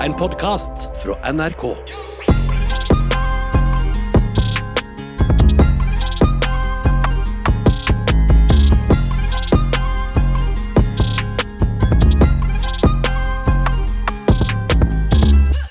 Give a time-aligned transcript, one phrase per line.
[0.00, 1.74] En podkast fra NRK.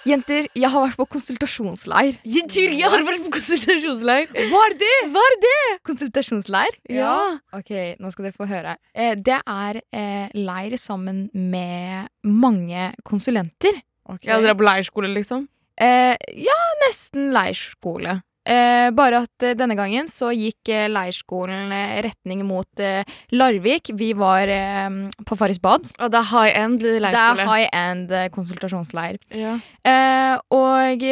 [0.05, 2.21] Jenter, jeg har vært på konsultasjonsleir.
[2.21, 4.29] Jenter, jeg har vært på konsultasjonsleir.
[4.53, 4.93] Hva er det?
[5.09, 5.57] Hva er det?
[5.89, 6.79] Konsultasjonsleir?
[6.93, 7.17] Ja.
[7.57, 8.77] Ok, nå skal dere få høre.
[8.93, 13.81] Eh, det er eh, leir sammen med mange konsulenter.
[14.23, 15.47] Ja, Dere er på leirskole, liksom?
[15.79, 16.57] Eh, ja,
[16.87, 18.19] nesten leirskole.
[18.49, 23.91] Eh, bare at eh, denne gangen så gikk eh, leirskolen eh, retning mot eh, Larvik.
[23.99, 24.87] Vi var eh,
[25.27, 25.91] på Farris bad.
[25.99, 27.35] Og det er high end leirskole?
[27.37, 29.19] Det er high end konsultasjonsleir.
[29.37, 29.53] Ja.
[29.85, 31.05] Eh, og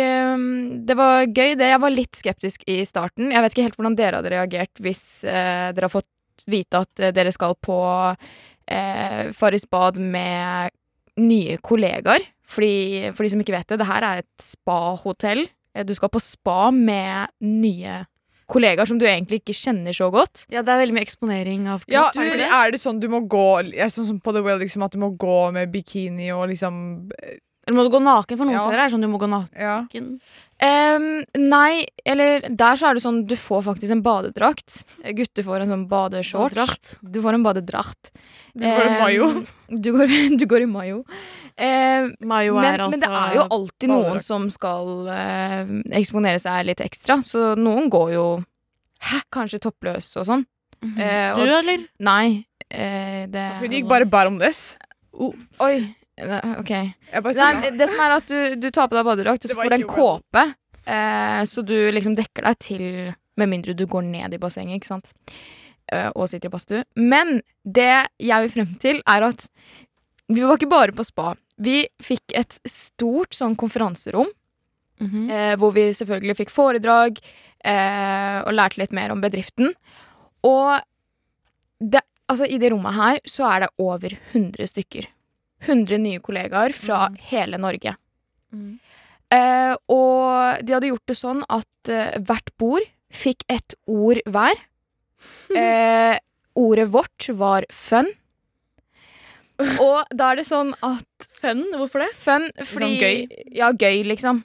[0.87, 1.69] det var gøy, det.
[1.75, 3.29] Jeg var litt skeptisk i starten.
[3.35, 6.09] Jeg vet ikke helt hvordan dere hadde reagert hvis dere har fått
[6.47, 7.77] vite at dere skal på
[8.71, 10.73] eh, Farris bad med
[11.21, 12.23] nye kollegaer.
[12.47, 15.47] Fordi, for de som ikke vet det, det her er et spahotell.
[15.75, 18.05] Eh, Du skal på spa med nye
[18.47, 20.45] kollegaer som du egentlig ikke kjenner så godt.
[20.49, 22.23] ja, det er veldig mye eksponering av Ja, kropp.
[22.23, 22.47] ikke det?
[22.47, 24.97] er det sånn du må gå ja, Sånn som på The Well, liksom, at du
[24.99, 27.11] må gå med bikini og liksom
[27.67, 28.37] Eller må du gå naken?
[28.37, 28.63] For noen Ja.
[28.63, 29.51] steder er det sånn du må gå naken.
[29.59, 29.83] Ja.
[30.95, 34.85] Um, nei, eller der så er det sånn du får faktisk en badedrakt.
[35.03, 36.95] Gutter får en sånn badeshorts.
[37.03, 38.11] Du får en badedrakt.
[38.55, 39.27] Du går i mayo.
[39.27, 39.45] mayo.
[39.69, 40.07] Du går,
[40.39, 41.03] du går i mayo.
[41.57, 46.37] Ehm, Mayo men, er altså men det er jo alltid noen som skal eh, eksponere
[46.43, 48.25] seg litt ekstra, så noen går jo
[49.07, 49.19] Hæ?
[49.33, 50.43] Kanskje toppløs og sånn.
[50.81, 50.99] Mhm.
[51.01, 51.83] eh, Du, eller?
[51.99, 52.45] Nei.
[52.69, 54.77] eh, det Hun gikk bare bottomless.
[55.13, 55.95] Oi.
[56.17, 56.69] ne- OK.
[57.13, 59.55] Jeg bare Nei, det som er at du, du tar på deg badedrakt, og så
[59.57, 60.43] får du en kåpe.
[60.87, 64.87] Eh, så du liksom dekker deg til Med mindre du går ned i bassenget, ikke
[64.89, 65.11] sant.
[65.93, 66.83] Eh, og sitter i badstue.
[66.97, 69.45] Men det jeg vil frem til, er at
[70.27, 71.35] vi var ikke bare på spa.
[71.59, 74.27] Vi fikk et stort sånn konferanserom,
[74.99, 75.29] Mhm.
[75.29, 77.19] eh, hvor vi selvfølgelig fikk foredrag
[77.63, 79.73] eh, og lærte litt mer om bedriften.
[80.43, 80.79] Og
[81.81, 85.07] det, altså, i det rommet her så er det over 100 stykker.
[85.67, 87.95] 100 nye kollegaer fra hele Norge.
[88.53, 88.79] Mhm.
[89.29, 92.81] Eh, og de hadde gjort det sånn at eh, hvert bord
[93.11, 94.55] fikk ett ord hver.
[95.57, 96.19] Eh,
[96.55, 98.05] ordet vårt var fun.
[99.57, 101.05] Og da er det sånn at
[101.37, 101.63] Fun?
[101.73, 102.11] Hvorfor det?
[102.17, 103.17] Fun fordi Sånn gøy?
[103.57, 104.35] Ja, gøy, liksom.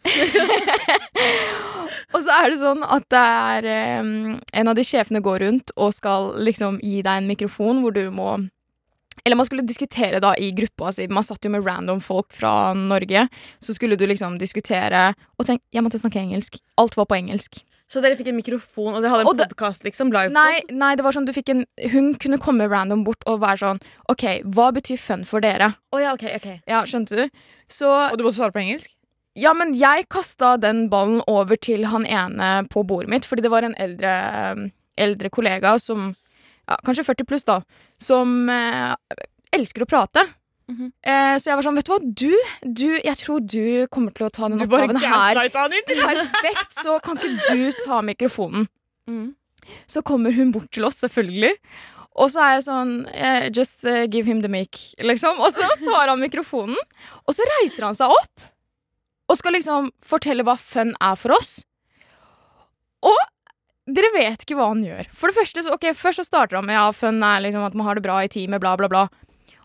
[2.10, 3.62] Og så er det sånn at det er
[4.00, 7.92] um, En av de sjefene går rundt og skal liksom gi deg en mikrofon hvor
[7.94, 8.28] du må
[9.24, 11.04] Eller man skulle diskutere da i gruppa si.
[11.12, 13.26] Man satt jo med random folk fra Norge.
[13.60, 16.52] Så skulle du liksom diskutere Og tenk, jeg måtte snakke engelsk.
[16.80, 17.52] Alt var på engelsk.
[17.90, 20.12] Så dere fikk en mikrofon, og dere hadde en Og podkast, liksom?
[20.14, 23.40] Live Nei, nei, det var sånn du fikk en Hun kunne komme random bort og
[23.42, 24.24] være sånn OK,
[24.54, 25.72] hva betyr fun for dere?
[25.90, 26.48] Oh, ja, ok, ok.
[26.70, 27.42] Ja, skjønte du?
[27.70, 28.94] Så Og du måtte svare på engelsk?
[29.38, 33.52] Ja, men jeg kasta den ballen over til han ene på bordet mitt, fordi det
[33.52, 34.14] var en eldre,
[34.98, 36.10] eldre kollega som
[36.66, 37.60] ja, Kanskje 40 pluss, da.
[37.98, 38.90] Som eh,
[39.54, 40.22] elsker å prate.
[40.70, 40.92] Mhm.
[41.02, 44.28] eh, så jeg var sånn, vet du hva, du, du Jeg tror du kommer til
[44.28, 45.34] å ta den oppgaven her.
[46.30, 48.68] Perfekt, så kan ikke du ta mikrofonen?
[49.10, 49.34] Mm.
[49.90, 51.56] Så kommer hun bort til oss, selvfølgelig.
[52.20, 55.38] Og så er jeg sånn eh, Just eh, give him the mic, liksom.
[55.40, 56.78] Og så tar han mikrofonen,
[57.26, 58.48] og så reiser han seg opp.
[59.30, 61.60] Og skal liksom fortelle hva fun er for oss.
[63.06, 63.18] Og
[63.90, 65.06] dere vet ikke hva han gjør.
[65.16, 67.76] For det første, så, ok, Først så starter han med ja, fun er liksom at
[67.78, 69.06] man har det bra i teamet, bla, bla, bla.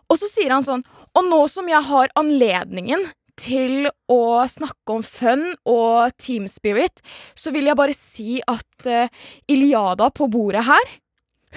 [0.06, 0.86] Og så sier han sånn
[1.16, 3.06] Og nå som jeg har anledningen
[3.40, 7.02] til å snakke om fun og team spirit,
[7.36, 9.08] så vil jeg bare si at uh,
[9.52, 10.94] Iliada på bordet her,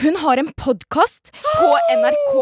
[0.03, 2.35] hun har en podkast på NRK.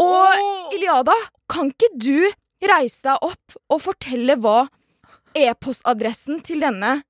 [0.00, 1.16] Og Iliada,
[1.52, 2.30] kan ikke du
[2.64, 4.62] reise deg opp og fortelle hva
[5.36, 7.02] e-postadressen til denne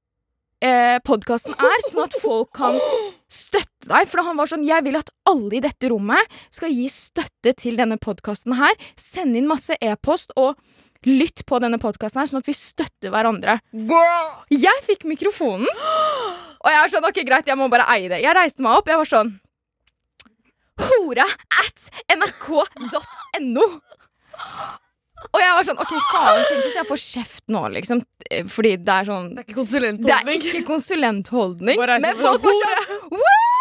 [0.63, 2.79] eh, podkasten er, sånn at folk kan
[3.43, 4.09] støtte deg?
[4.11, 7.77] For han var sånn Jeg vil at alle i dette rommet skal gi støtte til
[7.81, 8.75] denne podkasten her.
[8.99, 10.59] Send inn masse e-post og
[11.07, 13.57] lytt på denne podkasten her, sånn at vi støtter hverandre.
[14.55, 15.67] Jeg fikk mikrofonen,
[16.63, 18.21] og jeg er sånn Ok, greit, jeg må bare eie det.
[18.23, 18.91] Jeg reiste meg opp.
[18.93, 19.33] Jeg var sånn
[20.83, 21.27] Hora
[21.63, 23.67] at nrk.no.
[25.33, 28.03] Og jeg var sånn OK, faen, tenk hvis jeg får kjeft nå, liksom.
[28.51, 30.09] Fordi det er sånn Det er ikke konsulentholdning.
[30.09, 31.83] Det er ikke konsulentholdning.
[32.03, 33.52] Men folk var sånn Wow!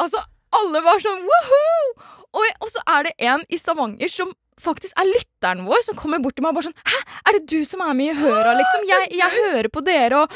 [0.00, 0.22] Altså,
[0.56, 1.64] alle var sånn woho!
[2.30, 4.30] Og, og så er det en i Stavanger som
[4.60, 7.46] faktisk er lytteren vår, som kommer bort til meg og bare sånn Hæ, er det
[7.50, 8.84] du som er med i Høra, liksom?
[8.88, 10.34] Jeg, jeg hører på dere, og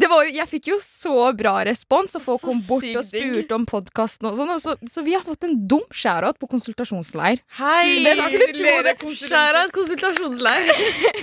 [0.00, 3.66] jo, jeg fikk jo så bra respons, og folk Så kom bort og spurte om
[3.68, 4.52] podkasten og sånn.
[4.54, 7.42] Og så, så vi har fått en dum skjærat på konsultasjonsleir.
[7.58, 8.00] Hei!
[8.04, 8.94] Hvem skulle tro det?
[9.20, 10.70] Skjæra konsultasjonsleir.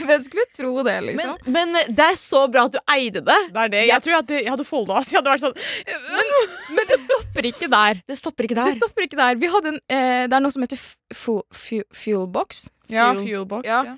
[0.07, 1.35] Hvem skulle tro det, liksom?
[1.57, 3.39] men det er så bra at du eide det.
[3.53, 3.83] Det er det.
[3.89, 5.12] Jeg tror jeg hadde, jeg hadde folda oss.
[5.13, 8.01] Jeg hadde vært sånn Men det stopper ikke der.
[8.07, 8.77] Det stopper ikke Det der.
[8.81, 9.39] stopper ikke der.
[9.41, 10.81] Vi hadde en, eh, det er noe som heter
[11.15, 12.68] Fuelbox.
[12.91, 13.68] Ja, fuelbox.
[13.68, 13.83] Ja.
[13.94, 13.97] Ja.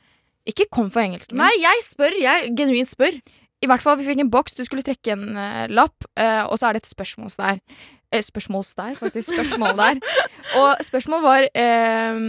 [0.49, 1.33] Ikke kom for engelsk.
[1.37, 2.15] Nei, jeg spør.
[2.17, 3.19] Jeg genuint spør.
[3.59, 4.55] I hvert fall, Vi fikk en boks.
[4.55, 7.63] Du skulle trekke en uh, lapp, uh, og så er det et spørsmål der.
[8.11, 9.33] Eh, spørsmåls der, faktisk.
[9.33, 9.99] Spørsmål der.
[10.59, 12.21] Og spørsmålet var uh,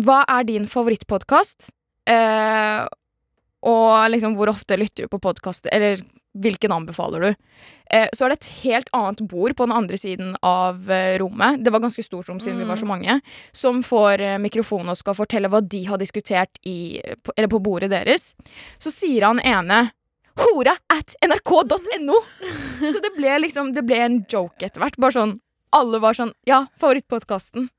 [0.00, 1.74] Hva er din favorittpodkast?
[2.08, 2.86] Eh,
[3.66, 5.98] og liksom hvor ofte lytter du på podkast, eller
[6.36, 7.44] hvilken anbefaler du?
[7.90, 11.62] Eh, så er det et helt annet bord på den andre siden av eh, rommet.
[11.64, 13.18] Det var ganske stort rom siden vi var så mange.
[13.56, 17.62] Som får eh, mikrofon og skal fortelle hva de har diskutert i, på, eller på
[17.64, 18.34] bordet deres.
[18.78, 19.86] Så sier han ene
[20.40, 22.18] Hora at nrk.no!
[22.92, 24.98] Så det ble liksom Det ble en joke etter hvert.
[25.00, 25.38] Bare sånn
[25.76, 27.70] Alle var sånn Ja, favorittpodkasten.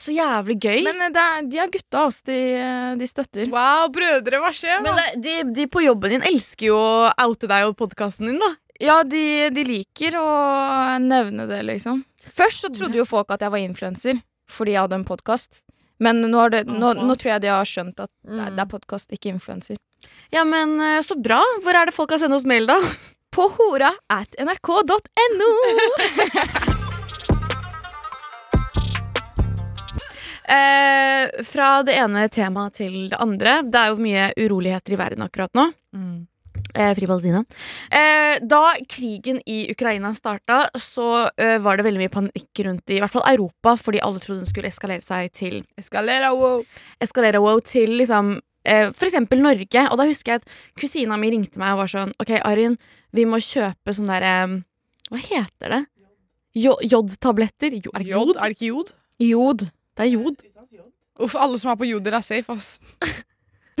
[0.00, 0.82] Så jævlig gøy.
[0.84, 3.46] Men eh, det er, de er gutta, altså, De, eh, de støtter.
[3.52, 4.82] Wow, brødre, hva skjer?
[4.84, 8.40] Men det, de, de på jobben din elsker jo å oute deg og podkasten din,
[8.40, 8.50] da.
[8.80, 10.26] Ja, de, de liker å
[11.04, 12.04] nevne det, liksom.
[12.32, 14.20] Først så trodde jo folk at jeg var influenser
[14.50, 15.60] fordi jeg hadde en podkast.
[16.02, 18.70] Men nå, har det, nå, nå tror jeg de har skjønt at det det er
[18.72, 19.76] podkast, ikke influenser.
[20.30, 21.40] Ja, men eh, så bra.
[21.64, 22.78] Hvor er det folk kan sende oss mail, da?
[23.34, 25.52] På hora at nrk.no!
[30.50, 33.60] Eh, fra det ene temaet til det andre.
[33.62, 35.68] Det er jo mye uroligheter i verden akkurat nå.
[35.94, 36.24] Mm.
[36.74, 37.44] Eh, Fri Palestina.
[37.90, 42.98] Eh, da krigen i Ukraina starta, så eh, var det veldig mye panikk rundt i,
[42.98, 46.62] i hvert fall Europa, fordi alle trodde den skulle eskalere seg til Eskalera, wow.
[47.02, 49.86] Eskalera wow, til liksom eh, eksempel Norge.
[49.90, 50.48] Og da husker jeg at
[50.80, 52.76] kusina mi ringte meg og var sånn OK, Arin,
[53.16, 54.34] vi må kjøpe sånn derre
[55.10, 55.80] Hva heter det?
[56.54, 57.74] Jo- Jodtabletter?
[57.78, 58.28] Jo, er det ikke Jod?
[58.28, 58.36] jod?
[58.36, 58.92] Er det ikke jod?
[59.20, 59.66] Jod.
[59.96, 60.42] Det er jod.
[61.20, 62.78] Uff, alle som er på jod, dere er safe, ass.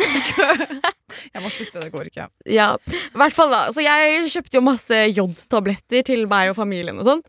[1.34, 2.26] jeg må slutte, det går ikke.
[2.52, 2.74] Ja,
[3.16, 3.60] hvert fall da.
[3.74, 7.26] Så jeg kjøpte jo masse jodtabletter til meg og familien og sånt.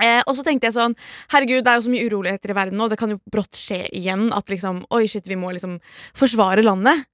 [0.00, 0.96] Eh, og så tenkte jeg sånn
[1.32, 2.88] Herregud, det er jo så mye uroligheter i verden nå.
[2.90, 5.78] Det kan jo brått skje igjen at liksom Oi, shit, vi må liksom
[6.16, 7.06] forsvare landet.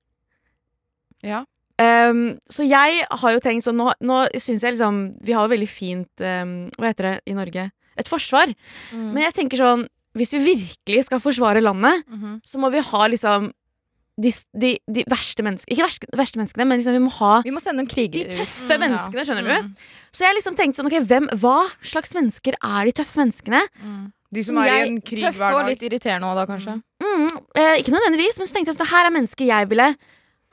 [1.27, 1.45] Ja.
[1.77, 5.53] Um, så jeg har jo tenkt sånn Nå, nå syns jeg liksom Vi har jo
[5.53, 7.67] veldig fint um, Hva heter det i Norge?
[8.01, 8.53] Et forsvar.
[8.93, 9.85] Men jeg tenker sånn
[10.17, 12.07] Hvis vi virkelig skal forsvare landet,
[12.49, 13.51] så må vi ha liksom
[14.17, 17.53] de, de, de verste menneskene Ikke verste, verste menneskene, men liksom vi må ha Vi
[17.53, 19.73] må sende noen de tøffe Mm, menneskene, skjønner Mm.
[19.77, 19.89] du?
[20.17, 23.61] Så jeg liksom tenkte sånn, ok, hvem, hva slags mennesker er de tøffe menneskene?
[24.33, 25.69] De som er i en krig Tøffe hver og dag.
[25.69, 26.75] litt irriterende òg, da, kanskje.
[27.05, 27.29] Mm,
[27.61, 29.91] eh, ikke nødvendigvis, men så tenkte jeg sånn, her er mennesker jeg ville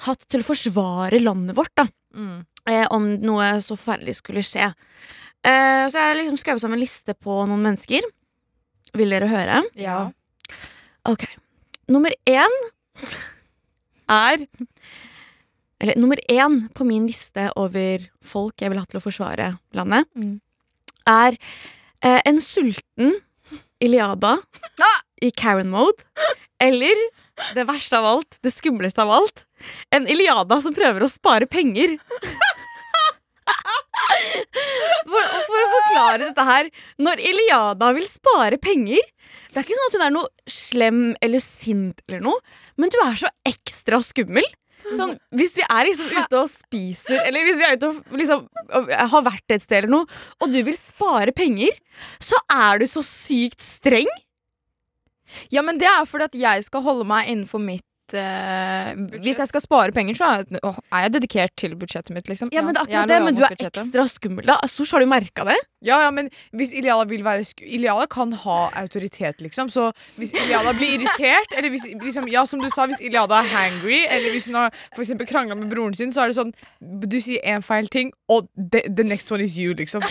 [0.04, 1.88] hatt til å forsvare landet vårt, da.
[2.16, 2.46] Mm.
[2.68, 4.74] Eh, om noe så forferdelig skulle skje.
[5.44, 8.04] Eh, så jeg har liksom skrevet sammen en liste på noen mennesker.
[8.94, 9.64] Vil dere høre?
[9.80, 10.12] Ja.
[11.08, 11.26] Ok.
[11.88, 12.52] Nummer én
[14.10, 14.48] er
[15.84, 20.06] Eller nummer én på min liste over folk jeg vil ha til å forsvare landet,
[20.16, 20.40] Mm.
[21.08, 21.36] er
[22.02, 23.18] eh, en sulten
[23.82, 24.38] Iliada
[25.22, 26.06] i Karen-mode.
[26.62, 26.96] Eller
[27.54, 29.44] det verste av alt, det skumleste av alt,
[29.92, 31.98] en Iliada som prøver å spare penger.
[35.04, 36.70] For, for å forklare dette her
[37.04, 41.44] Når Iliada vil spare penger Det er ikke sånn at hun er noe slem eller
[41.44, 42.40] sint eller noe,
[42.80, 44.46] men du er så ekstra skummel.
[44.98, 48.44] Sånn, hvis vi er liksom ute og spiser, eller hvis vi er ute og liksom,
[49.14, 51.72] har vært et sted eller noe, og du vil spare penger,
[52.22, 54.10] så er du så sykt streng.
[55.54, 58.92] Ja, men det er fordi at jeg skal holde meg innenfor mitt eh,
[59.24, 62.50] Hvis jeg skal spare penger, så er jeg, er dedikert til budsjettet mitt, liksom.
[62.52, 63.80] Ja, men det er akkurat det, men du er budsjettet.
[63.86, 64.46] ekstra skummel.
[64.50, 65.56] da Sosh, har du merka det?
[65.84, 69.70] Ja, ja, men hvis Iliala vil være sk Iliada kan ha autoritet, liksom.
[69.72, 73.50] Så hvis Iliala blir irritert, eller hvis liksom, Ja, som du sa, hvis Iliada er
[73.52, 76.54] hangry, eller hvis hun har for eksempel krangla med broren sin, så er det sånn
[77.10, 80.02] Du sier én feil ting, og the, the next one is you, liksom.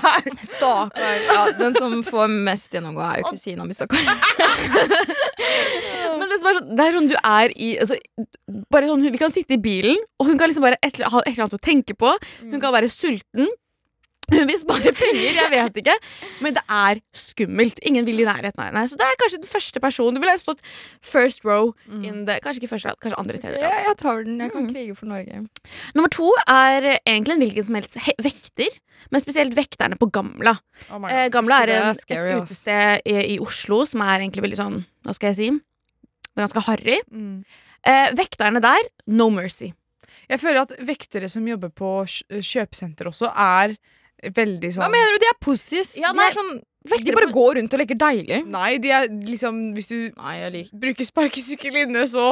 [0.54, 1.22] Stakkar.
[1.26, 3.98] Ja, den som får mest gjennomgå, er jo kusina mi, stakkar.
[6.40, 7.96] Det, som er sånn, det er sånn du er i altså,
[8.72, 11.34] bare sånn, Vi kan sitte i bilen, og hun kan liksom bare et, ha et
[11.34, 12.14] eller annet å tenke på.
[12.40, 13.50] Hun kan være sulten.
[14.30, 15.94] Hun vil spare penger, jeg vet ikke.
[16.44, 17.80] Men det er skummelt.
[17.82, 18.84] Ingen vil i nærheten av henne.
[18.86, 20.14] Så det er kanskje den første personen.
[20.14, 20.60] Du ville ha stått
[21.02, 23.64] first row in the Kanskje ikke første rad, kanskje andre tredje rad.
[23.66, 24.38] Ja, jeg tar den.
[24.38, 24.70] Jeg kan Mm.
[24.70, 25.40] krige for Norge.
[25.96, 28.70] Nummer to er egentlig en hvilken som helst he vekter.
[29.10, 30.54] Men spesielt vekterne på Gamla.
[30.92, 34.60] Oh Eh, Gamla er, er scary, et utested i, i Oslo som er egentlig veldig
[34.62, 35.50] sånn Hva skal jeg si?
[36.40, 36.98] Ganske harry.
[37.12, 37.44] Mm.
[37.86, 39.70] Eh, vekterne der, no mercy.
[40.30, 43.76] Jeg føler at vektere som jobber på kj- kjøpesenter også, er
[44.36, 45.22] veldig sånn Hva mener du?
[45.22, 45.94] De er pussies.
[45.98, 46.50] Ja, de, nei, er sånn,
[46.92, 48.40] vektere de bare går rundt og leker deilig.
[48.52, 52.26] Nei, de er liksom Hvis du Nei, jeg liker bruker sparkesykkel inne, så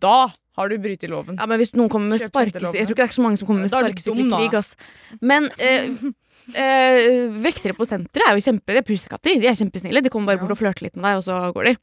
[0.00, 0.16] Da
[0.58, 1.38] har du brytet loven.
[1.38, 2.66] Ja, men Hvis noen kommer med Kjøpsenterlovene.
[2.66, 4.18] sparkesykkel Jeg tror ikke det er så mange som kommer med Da er du sparkesykkel
[4.18, 4.40] dum, i da.
[4.42, 4.58] krig.
[4.58, 4.76] Ass.
[5.22, 5.86] Men eh,
[6.60, 9.38] eh, vektere på senteret er jo kjempe De er pussekatter.
[9.40, 10.02] De er kjempesnille.
[10.02, 10.44] De kommer bare Ja.
[10.44, 11.76] bort og flørter litt med deg, og så går de.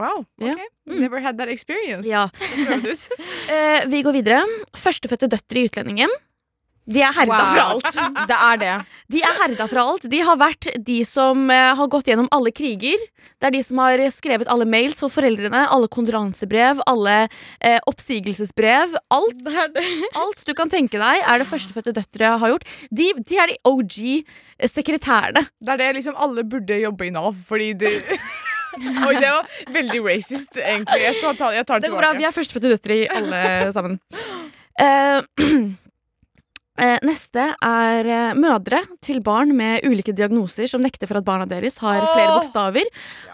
[0.00, 0.52] Wow, Ja.
[0.54, 0.60] ok.
[0.88, 0.98] Mm.
[1.00, 2.06] Never had that experience.
[2.08, 2.28] Ja.
[3.52, 4.42] Eh, vi går videre.
[4.78, 6.10] Førstefødte døtre i utlendingen.
[6.88, 7.52] De er herda Wow.
[7.52, 7.98] fra alt.
[8.30, 8.70] Det er det.
[9.14, 10.06] De er herda fra alt.
[10.10, 12.98] De har vært de som eh, har gått gjennom alle kriger.
[13.38, 17.16] Det er de som har skrevet alle mails for foreldrene, alle kondolansebrev, alle
[17.60, 18.96] eh, oppsigelsesbrev.
[19.14, 19.46] Alt,
[20.24, 22.66] alt du kan tenke deg, er det førstefødte døtre har gjort.
[22.90, 23.98] De, de er de OG
[24.72, 25.44] sekretærene.
[25.60, 27.92] Det er det liksom alle burde jobbe i Nav, fordi det
[29.08, 31.02] Oi, det var veldig racist, egentlig.
[31.04, 32.12] Jeg, ta, jeg tar det Det går bra.
[32.18, 33.98] Vi er førstefødte døtre i alle sammen.
[34.80, 35.20] Uh,
[36.82, 41.46] eh, neste er eh, mødre til barn med ulike diagnoser som nekter for at barna
[41.48, 42.88] deres har flere bokstaver,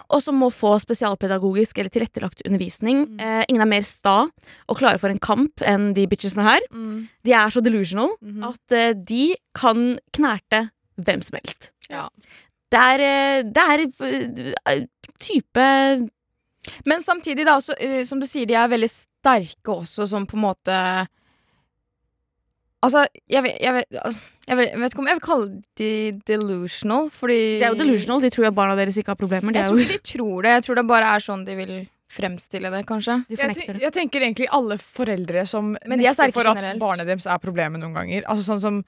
[0.09, 3.05] og som må få spesialpedagogisk eller tilrettelagt undervisning.
[3.13, 3.23] Mm.
[3.23, 6.67] Eh, ingen er mer sta og klare for en kamp enn de bitchesene her.
[6.73, 7.07] Mm.
[7.25, 8.43] De er så delusional Mhm.
[8.51, 10.69] at eh, de kan knerte
[10.99, 11.71] hvem som helst.
[11.89, 12.09] Ja.
[12.69, 14.83] Det er, det er
[15.19, 15.67] type
[16.85, 20.35] Men samtidig, da, så, eh, som du sier, de er veldig sterke også, som på
[20.37, 20.79] en måte
[22.83, 25.47] Altså, jeg vet, jeg, vet, altså, jeg, vet, jeg vet ikke om jeg vil kalle
[25.81, 25.89] de
[26.29, 28.21] delusional, fordi De er jo delusional.
[28.23, 29.51] De tror at barna deres ikke har problemer.
[29.51, 30.53] De, Jeg tror ikke de tror det.
[30.53, 31.73] Jeg tror det bare er sånn de vil
[32.09, 33.17] fremstille det, kanskje.
[33.27, 33.81] de Jeg, ten- det.
[33.83, 36.79] jeg tenker egentlig alle foreldre som er nekter for at generelt.
[36.79, 38.23] barnet deres er problemet noen ganger.
[38.31, 38.79] Altså sånn som,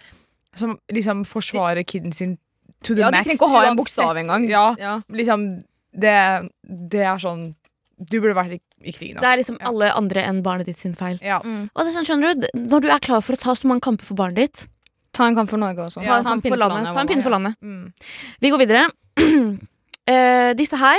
[0.55, 2.38] som liksom forsvarer kiden sin
[2.81, 4.47] to the Ja, de trenger ikke å ha en bokstav engang.
[4.50, 5.01] Ja, Ja.
[5.11, 5.59] liksom
[5.93, 7.55] det, det er sånn
[8.01, 9.19] Du burde vært i, i krigen.
[9.21, 9.67] Det er liksom Ja.
[9.69, 11.19] alle andre enn barnet ditt sin feil.
[11.21, 11.39] Ja.
[11.45, 11.69] Mm.
[11.69, 13.81] Og det er sånn, skjønner du, Når du er klar for å ta så mange
[13.86, 14.67] kamper for barnet ditt,
[15.12, 16.01] Ta en kamp for Norge også.
[16.05, 17.57] Ja, ta en, kamp for landet, ta en pinne for landet.
[17.60, 17.91] Mm.
[18.39, 18.88] Vi går videre.
[20.12, 20.98] Eh, disse her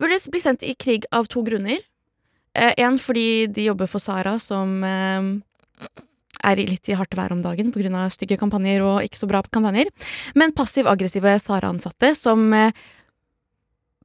[0.00, 1.82] burde bli sendt i krig av to grunner.
[2.56, 5.26] Én fordi de jobber for Sara, som eh,
[6.48, 8.08] er litt i hardt vær om dagen pga.
[8.10, 9.92] stygge kampanjer og ikke så bra kampanjer.
[10.34, 12.72] Men passiv-aggressive Sara-ansatte som eh,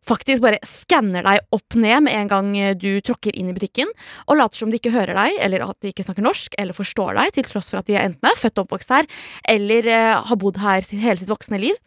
[0.07, 3.89] faktisk bare skanner deg opp ned med en gang eh, du tråkker inn i butikken,
[4.27, 7.19] og later som de ikke hører deg, eller at de ikke snakker norsk, eller forstår
[7.19, 9.09] deg, til tross for at de er enten er født og oppvokst her,
[9.55, 11.77] eller eh, har bodd her hele sitt voksne liv.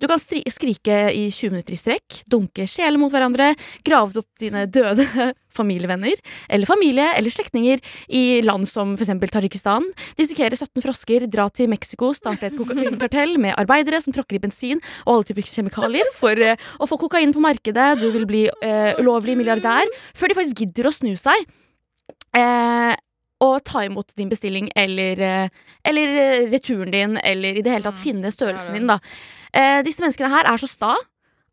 [0.00, 3.52] Du kan skrike i 20 minutter i strekk, dunke sjeler mot hverandre,
[3.86, 5.06] grave opp dine døde
[5.54, 9.12] familievenner, eller familie eller slektninger i land som f.eks.
[9.30, 9.86] Tadsjikistan,
[10.18, 14.80] dissekere 17 frosker, dra til Mexico, starte et kokainkartell med arbeidere som tråkker i bensin
[15.04, 18.92] og alle typer kjemikalier for eh, å få kokain på markedet, du vil bli uh,
[19.00, 21.46] ulovlig milliardær, før de faktisk gidder å snu seg.
[22.36, 22.94] Uh,
[23.40, 25.48] og ta imot din bestilling eller,
[25.88, 26.10] eller
[26.52, 28.98] returen din, eller i det hele tatt Mm, finne størrelsen din, da.
[29.56, 30.92] Eh, disse menneskene her er så sta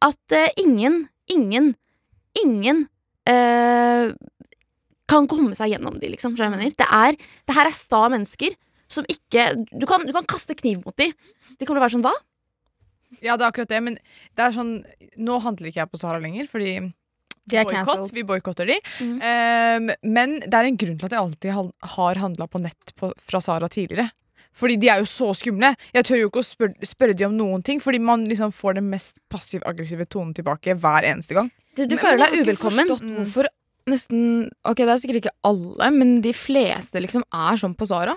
[0.04, 1.76] at ingen, ingen,
[2.36, 2.88] ingen
[3.28, 4.14] eh,
[5.08, 6.36] kan komme seg gjennom de, liksom.
[6.36, 8.56] Det, er, det her er sta mennesker
[8.92, 11.14] som ikke du kan, du kan kaste kniv mot dem.
[11.58, 12.16] De kommer til å være sånn hva?
[13.24, 13.96] Ja, det er akkurat det, men
[14.36, 14.72] det er sånn
[15.24, 16.74] Nå handler ikke jeg på Sara lenger, fordi
[17.48, 18.76] De boykott, vi boikotter de.
[19.00, 19.18] Mm.
[19.24, 21.56] Um, men det er en grunn til at jeg alltid
[21.96, 24.10] har handla på nett på, fra Sara tidligere.
[24.58, 25.76] Fordi de er jo så skumle.
[25.94, 28.80] Jeg tør jo ikke å spør, spørre de om noen ting, fordi man liksom får
[28.80, 31.52] den mest passiv-aggressive tonen tilbake hver eneste gang.
[31.78, 32.88] Du, du Men- føler deg jeg har ikke uvelkommen.
[32.90, 33.18] forstått Mm.
[33.22, 33.48] hvorfor
[33.88, 34.24] nesten
[34.66, 38.16] Ok, det er sikkert ikke alle, men de fleste liksom er sånn på Sara.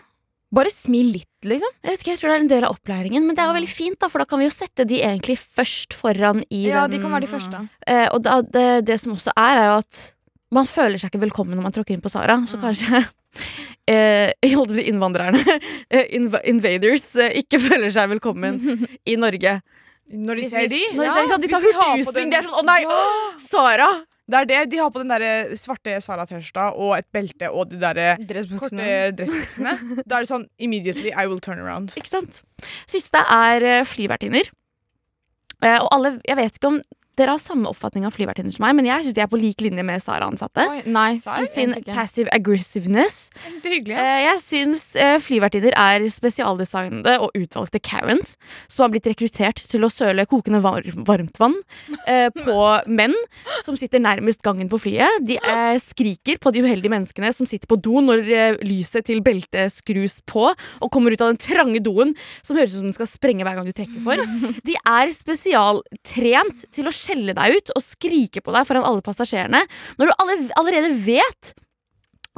[0.53, 1.69] Bare smil litt, liksom.
[1.85, 3.59] Jeg vet ikke, jeg tror det er en del av opplæringen, men det er jo
[3.61, 6.89] veldig fint, da, for da kan vi jo sette de egentlig først foran i Ja,
[6.89, 7.69] den de kan være de første.
[7.87, 10.01] Eh, og da, det, det som også er, er jo at
[10.51, 12.35] man føler seg ikke velkommen når man tråkker inn på Sara.
[12.49, 12.63] Så Mm.
[12.67, 13.09] kanskje
[13.91, 15.41] eh, jeg holdt på innvandrerne,
[15.95, 18.61] eh, inv invaders, eh, ikke føler seg velkommen
[19.05, 19.59] i Norge.
[20.11, 22.57] Når de ser de Når de, ser, sånn, de tar Hvis de De er sånn
[22.59, 23.03] 'Å nei, Ja!
[23.51, 23.93] Sara!'
[24.31, 24.59] Det er det.
[24.71, 27.99] De har på den der svarte Sara-tørsta og et belte og de der
[28.61, 29.73] korte dressbuksene.
[30.07, 31.91] Da er det sånn immediately I will turn around.
[31.99, 32.43] Ikke sant?
[32.87, 34.53] Siste er eh, flyvertinner.
[35.67, 36.79] Og alle, jeg vet ikke om
[37.19, 39.61] dere har samme oppfatning av flyvertinner som meg, men jeg syns de er på lik
[39.65, 40.65] linje med Sara-ansatte.
[40.89, 43.19] Nei, Sara, sin passive aggressiveness.
[43.35, 43.97] Jeg syns det er hyggelig.
[43.99, 44.05] Ja.
[44.05, 48.37] Eh, Jeg syns eh, flyvertinner er spesialdesignede og utvalgte Karens
[48.71, 51.57] som har blitt rekruttert til å søle kokende var varmt vann
[52.07, 52.57] eh, på
[52.89, 53.17] menn
[53.67, 55.21] som sitter nærmest gangen på flyet.
[55.27, 55.37] De
[55.83, 60.47] skriker på de uheldige menneskene som sitter på do når lyset til beltet skrus på
[60.51, 63.59] og kommer ut av den trange doen som høres ut som den skal sprenge hver
[63.59, 64.21] gang du trekker for.
[64.69, 69.65] De er spesialtrent til å skjelle deg ut og skrike på deg foran alle passasjerene
[69.99, 71.55] når du alle, allerede vet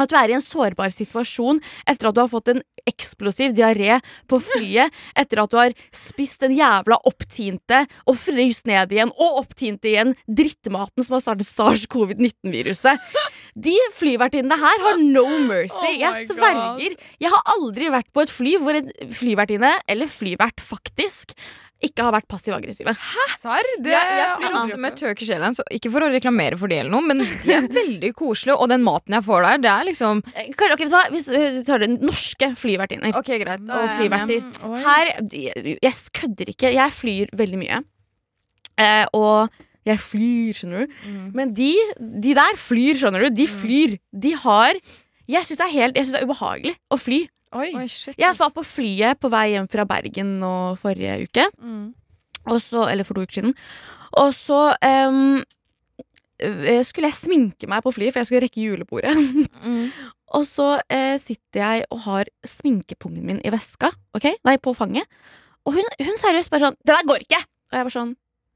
[0.00, 3.98] at du er i en sårbar situasjon etter at du har fått en eksplosiv diaré
[4.30, 9.42] på flyet, etter at du har spist den jævla opptinte og fryst ned igjen og
[9.44, 13.12] opptinte igjen drittmaten som har startet SARS-covid-19-viruset.
[13.52, 15.92] De flyvertinnene her har no mercy.
[15.92, 16.96] Oh jeg sverger.
[17.20, 21.36] Jeg har aldri vært på et fly hvor en flyvertinne, eller flyvert faktisk,
[21.86, 22.92] ikke har vært passiv-aggressive.
[22.94, 23.24] Hæ?
[23.82, 24.96] Det Jeg, jeg flyr ofte med.
[25.00, 28.56] Turkish Airlines, ikke for å reklamere for det eller noe, men de er veldig koselige,
[28.56, 31.16] og den maten jeg får der, det er liksom Eh, Kanskje, ok, vet du?
[31.16, 33.66] Hvis tar det norske flyvertinner Ok, greit.
[33.66, 34.46] og er flyverter.
[34.86, 36.72] Her, jeg jeg kødder ikke.
[36.76, 37.82] Jeg flyr veldig mye.
[38.80, 39.50] Eh, og
[39.88, 40.96] jeg flyr, skjønner du.
[41.10, 41.22] Mm.
[41.34, 41.70] Men de,
[42.22, 43.34] de der flyr, skjønner du.
[43.42, 43.96] De flyr.
[44.14, 44.78] De har
[45.30, 47.18] Jeg syns det, helt- jeg synes det er ubehagelig å fly.
[47.52, 47.70] Oi.
[47.76, 48.16] Oi, shit.
[48.20, 51.48] Jeg var på flyet på vei hjem fra Bergen nå forrige uke.
[51.60, 51.90] Mm.
[52.58, 53.52] Så, eller for to uker siden.
[54.22, 55.42] Og så eh,
[56.86, 59.14] skulle jeg sminke meg på flyet, for jeg skulle rekke julebordet.
[59.62, 59.86] Mm.
[60.32, 64.30] Og så uh, sitter jeg og har sminkepungen min i veska, ok?
[64.48, 65.04] Nei, på fanget.
[65.68, 68.14] Og hun, hun seriøst bare sånn 'Det der går ikke!' Og jeg bare sånn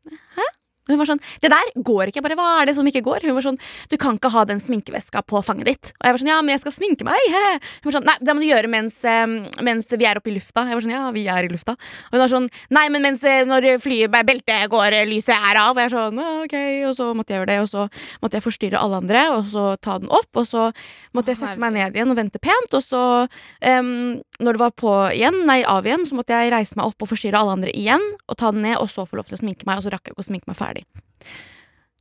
[0.09, 0.47] 'Hæ?'
[0.87, 3.03] Og hun var sånn 'Det der går ikke.' Jeg bare 'Hva er det som ikke
[3.03, 3.59] går?' Hun var sånn
[3.91, 6.55] 'Du kan ikke ha den sminkeveska på fanget ditt.' Og jeg var sånn 'Ja, men
[6.55, 7.61] jeg skal sminke meg.' He.
[7.83, 9.27] Hun var sånn 'Nei, det må du gjøre mens, eh,
[9.63, 12.13] mens vi er oppe i lufta.' Jeg var sånn 'Ja, vi er i lufta.' Og
[12.13, 15.77] hun var sånn 'Nei, men mens eh, når flyet beltet går, eh, lyset er av.'
[15.77, 17.91] Og jeg var sånn «Ah, 'Ok.' Og så måtte jeg gjøre det, og så
[18.23, 20.73] måtte jeg forstyrre alle andre, og så ta den opp, og så
[21.15, 23.29] måtte jeg sette meg ned igjen og vente pent, og så
[23.63, 27.03] um, når det var på igjen, nei, av igjen, så måtte jeg reise meg opp
[27.03, 29.43] og forstyrre alle andre igjen, og ta den ned, og så få lov til å
[29.43, 30.76] sminke meg, og så rakk jeg ikke å sminke meg ferdig.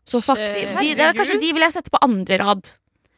[0.05, 0.65] Så fuck de.
[0.79, 2.67] De, det er Kanskje de vil jeg sette på andre rad.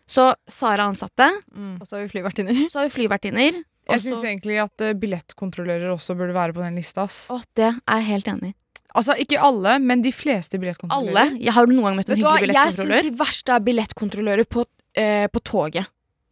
[0.07, 1.81] Så Sara ansatte, Mm.
[1.81, 2.61] Og så har vi flyvertinner.
[2.71, 3.57] så har vi flyvertinner.
[3.87, 7.03] Jeg syns egentlig at eh, billettkontrollører også burde være på den lista.
[7.07, 7.27] ass.
[7.31, 8.55] Å, det er jeg helt enig i.
[8.97, 11.33] Altså ikke alle, men de fleste billettkontrollører.
[11.33, 11.43] Alle.
[11.43, 14.63] Jeg har noen gang møtt en du hva, jeg syns de verste er billettkontrollører på,
[14.97, 15.87] eh, på toget.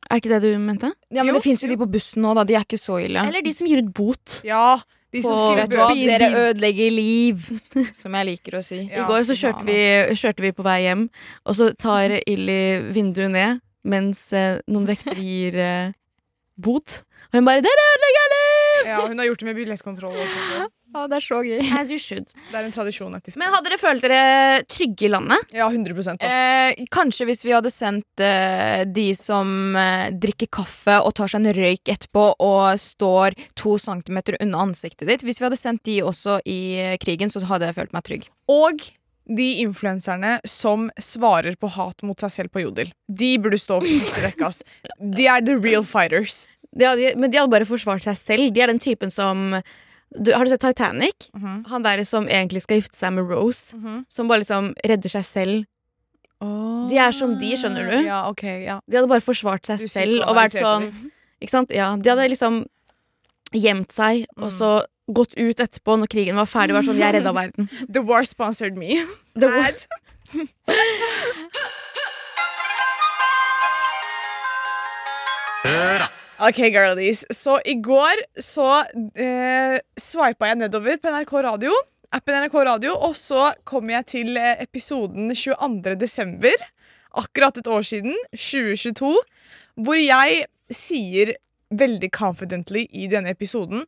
[0.09, 0.91] Er ikke det du mente?
[1.09, 2.43] Ja, men Jo, Det fins jo de på bussen nå, da.
[2.47, 3.23] De er ikke så ille.
[3.27, 4.39] Eller de som gir ut bot.
[4.45, 4.77] Ja,
[5.15, 7.47] de På- Vet du hva, dere ødelegger liv,
[8.01, 8.81] som jeg liker å si.
[8.89, 9.79] Ja, I går så kjørte vi,
[10.19, 11.07] kjørte vi på vei hjem,
[11.45, 12.59] og så tar Illy
[12.95, 15.91] vinduet ned mens eh, noen vektere gir eh,
[16.57, 17.01] bot.
[17.31, 20.67] Og hun bare 'Dere ødelegger liv!' Ja, hun har gjort det med billettkontroll også.
[20.95, 21.59] Ja, det er så gøy.
[21.79, 22.29] As you should.
[22.51, 23.15] Det er en tradisjon.
[23.17, 25.51] etter Men hadde dere følt dere trygge i landet?
[25.55, 26.23] Ja, 100 ass.
[26.23, 31.43] Eh, kanskje hvis vi hadde sendt eh, de som eh, drikker kaffe og tar seg
[31.43, 35.25] en røyk etterpå og står to centimeter unna ansiktet ditt.
[35.27, 38.29] Hvis vi hadde sendt de også i eh, krigen, så hadde jeg følt meg trygg.
[38.51, 38.87] Og
[39.25, 42.91] de influenserne som svarer på hat mot seg selv på Jodel.
[43.09, 44.47] De burde stå på første rekke.
[44.47, 44.61] ass.
[45.01, 46.45] De er the real fighters.
[46.75, 48.53] De hadde, men de hadde bare forsvart seg selv.
[48.53, 49.57] De er den typen som
[50.21, 51.29] du, Har du sett Titanic?
[51.35, 51.65] Mhm.
[51.67, 53.75] Han der som egentlig skal gifte seg med Rose.
[53.75, 54.05] Mhm.
[54.09, 55.65] Som bare liksom redder seg selv.
[56.89, 57.95] De er som de, skjønner du?
[58.05, 58.79] Ja, okay, ja.
[58.87, 60.91] De hadde bare forsvart seg Du selv og vært sånn.
[61.41, 61.71] Ikke sant?
[61.73, 62.65] Ja, de hadde liksom
[63.55, 64.57] gjemt seg, og Mm.
[64.57, 66.73] så gått ut etterpå når krigen var ferdig.
[66.73, 67.69] Var sånn, jeg redda verden.
[67.93, 69.05] The war sponsored me.
[69.35, 69.71] Det var,
[75.65, 76.09] Ad.
[76.39, 77.23] Ok, girlies.
[77.31, 78.67] Så i går så
[79.15, 81.75] eh, swipa jeg nedover på NRK Radio,
[82.15, 85.95] appen NRK Radio, og så kom jeg til eh, episoden 22.
[86.01, 86.65] desember,
[87.15, 89.13] akkurat et år siden, 2022,
[89.79, 90.43] hvor jeg
[90.75, 91.35] sier
[91.75, 93.85] veldig confidently i denne episoden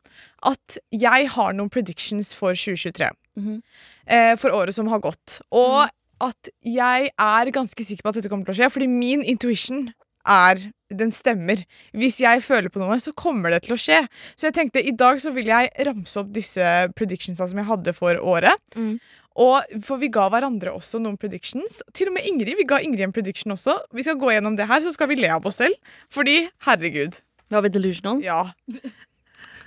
[0.48, 3.12] at jeg har noen predictions for 2023.
[3.38, 3.60] Mhm.
[4.08, 5.40] eh, for året som har gått.
[5.52, 5.84] Og
[6.20, 9.92] at jeg er ganske sikker på at dette kommer til å skje, fordi min intuition
[10.28, 11.60] er den stemmer.
[11.96, 14.02] Hvis jeg føler på noe, så kommer det til å skje.
[14.38, 16.64] Så jeg tenkte i dag så vil jeg ramse opp disse
[16.96, 18.60] predictionsa som jeg hadde for året.
[18.76, 18.96] Mm.
[19.38, 21.80] Og For vi ga hverandre også noen predictions.
[21.94, 22.56] Til og med Ingrid.
[22.58, 23.76] Vi ga Ingrid en prediction også.
[23.94, 25.76] Vi skal gå gjennom det her, så skal vi le av oss selv.
[26.10, 27.20] Fordi, herregud.
[27.52, 28.24] var vi delusional?
[28.24, 28.42] Ja.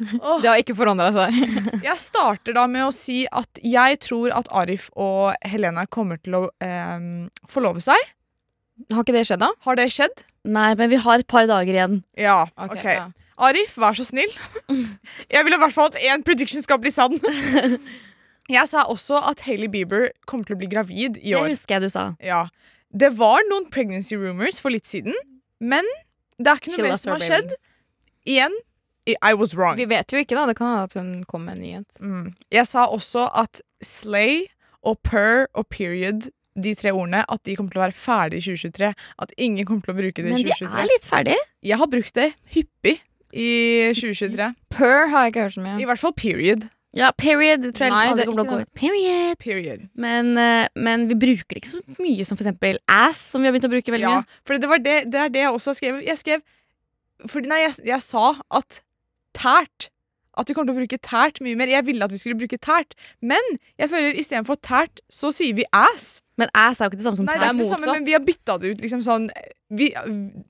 [0.02, 1.36] Det har ikke forandra seg.
[1.86, 6.40] Jeg starter da med å si at jeg tror at Arif og Helena kommer til
[6.40, 8.00] å eh, forlove seg.
[8.90, 9.52] Har ikke det skjedd, da?
[9.68, 10.24] Har det skjedd?
[10.48, 12.00] Nei, men vi har et par dager igjen.
[12.18, 12.44] Ja.
[12.56, 12.96] Ok, okay.
[12.98, 13.10] ja.
[13.42, 14.32] Arif, vær så snill.
[15.34, 17.18] Jeg vil i hvert fall at én prediction skal bli sann.
[18.52, 21.48] Jeg sa også at Hailey Bieber kommer til å bli gravid i år.
[21.48, 22.06] Det husker jeg du sa.
[22.20, 22.42] Ja.
[22.92, 25.16] Det var noen pregnancy rumors for litt siden,
[25.64, 25.88] men
[26.42, 27.30] det er ikke noe mer som har baby.
[27.30, 27.54] skjedd.
[28.28, 28.58] Igjen,
[29.14, 29.80] I was wrong.
[29.80, 30.46] Vi vet jo ikke, da.
[30.50, 32.02] Det kan hende at hun kom med en nyhet.
[32.04, 32.28] Mm.
[32.52, 34.50] Jeg sa også at slay
[34.82, 38.46] og purr og period, de tre ordene, at de kommer til å være ferdig i
[38.50, 38.92] 2023.
[39.24, 40.68] At ingen kommer til å bruke det i 2023.
[40.68, 41.48] Men de er litt ferdige.
[41.72, 42.98] Jeg har brukt det hyppig
[43.32, 43.50] i
[43.96, 44.50] 2023.
[44.76, 45.80] Per har jeg ikke hørt så mye.
[45.80, 46.68] I hvert fall period.
[46.92, 48.72] Ja, period tror jeg Nei, liksom det er kommer til å gå ut.
[48.76, 49.38] Period.
[49.40, 49.86] Period.
[49.96, 53.48] Men, eh, men vi bruker det ikke så mye som for eksempel ass, som vi
[53.48, 54.42] har begynt å bruke veldig Ja, mye.
[54.44, 56.04] for det, var det, det er det jeg også har skrevet.
[56.10, 56.44] Jeg skrev
[57.32, 58.82] fordi, Nei, jeg, jeg sa at
[59.38, 59.88] tært
[60.36, 61.68] At vi kommer til å bruke tært mye mer.
[61.68, 63.40] Jeg ville at vi skulle bruke tært, men
[63.78, 66.22] jeg føler istedenfor tært, så sier vi ass.
[66.42, 68.08] Men ass er jo ikke det samme som Nei, det er ikke det samme, men
[68.10, 69.30] vi har bytta det ut liksom sånn
[69.72, 69.86] vi,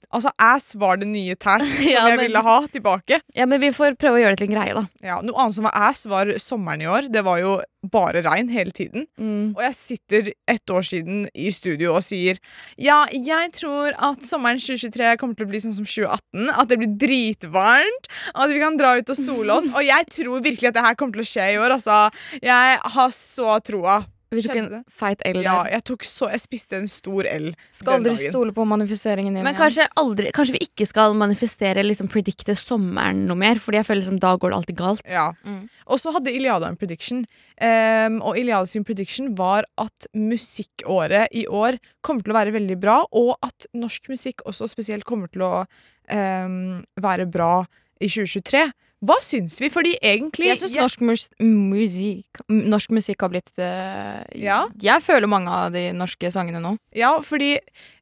[0.10, 3.20] Altså, ass var det nye tær som Ja, jeg men- ville ha tilbake.
[3.38, 4.86] Ja, men vi får prøve å gjøre det til en greie, da.
[5.06, 7.10] Ja, Noe annet som var ass, var sommeren i år.
[7.14, 7.60] Det var jo
[7.92, 9.06] bare regn hele tiden.
[9.22, 9.54] Mm.
[9.56, 12.38] Og jeg sitter ett år siden i studio og sier
[12.82, 16.50] Ja, jeg tror at sommeren 2023 kommer til å bli sånn som 2018.
[16.58, 18.10] At det blir dritvarmt.
[18.34, 19.70] At vi kan dra ut og sole oss.
[19.76, 21.78] Og jeg tror virkelig at det her kommer til å skje i år.
[21.78, 22.02] Altså,
[22.42, 24.02] jeg har så troa.
[24.32, 25.74] Vi tok en feit L Ja, der.
[25.74, 28.32] jeg, tok så, jeg spiste en stor L Skal den aldri dagen.
[28.32, 33.26] stole på manifesteringen din Men kanskje, aldri, kanskje vi ikke skal manifestere liksom predikte sommeren
[33.28, 35.04] noe mer, Fordi jeg føler liksom da går det alltid galt.
[35.12, 35.26] Ja.
[35.44, 35.66] Mm.
[35.92, 37.26] Og så hadde Iliada en prediction.
[37.60, 42.78] um, og Iliada sin prediction var at musikkåret i år kommer til å være veldig
[42.80, 45.54] bra, og at norsk musikk også spesielt kommer til å
[46.12, 47.66] um, være bra
[48.02, 48.72] i 2023.
[49.02, 49.70] Hva syns vi?
[49.74, 54.68] Fordi egentlig Jeg syns norsk mus musikk, norsk musikk har blitt uh, Ja.
[54.82, 56.76] Jeg føler mange av de norske sangene nå.
[56.94, 57.56] Ja, fordi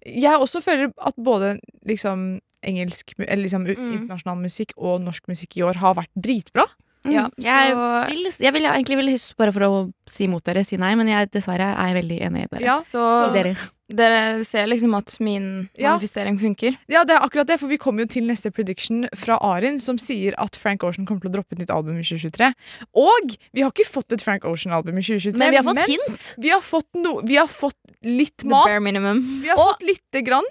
[0.03, 1.57] jeg også føler at både
[1.87, 3.91] liksom engelsk Eller liksom Mm.
[3.95, 6.65] internasjonal musikk og norsk musikk i år har vært dritbra.
[7.07, 10.75] Ja, Jeg så, vil, jeg vil egentlig vil bare for å si imot dere, si
[10.75, 12.65] nei, men jeg dessverre er jeg veldig enig i dere.
[12.65, 13.55] Ja, så så dere.
[13.89, 15.95] Dere ser liksom at min Ja.
[15.97, 16.77] manifestering funker.
[16.87, 19.97] Ja, det er akkurat det, for vi kommer jo til neste prediction fra Arin, som
[19.97, 22.53] sier at Frank Ocean kommer til å droppe et nytt album i 2023.
[22.95, 26.35] Og vi har ikke fått et Frank Ocean-album i 2023, Men vi har fått hint.
[26.37, 28.65] vi har fått, no, vi har fått litt The mat.
[28.67, 29.41] bare minimum.
[29.41, 30.45] Vi har Og- fått lite grann.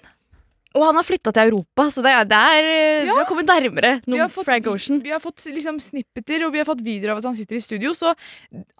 [0.75, 3.13] Og han har flytta til Europa, så det er, det er eh, Ja.
[3.15, 5.01] Vi har kommet nærmere noen har fått, Frank Ocean.
[5.03, 7.61] Vi har fått liksom snippeter, og vi har fått videoer av at han sitter i
[7.61, 8.15] studio, så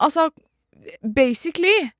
[0.01, 0.31] altså
[1.03, 1.91] Basically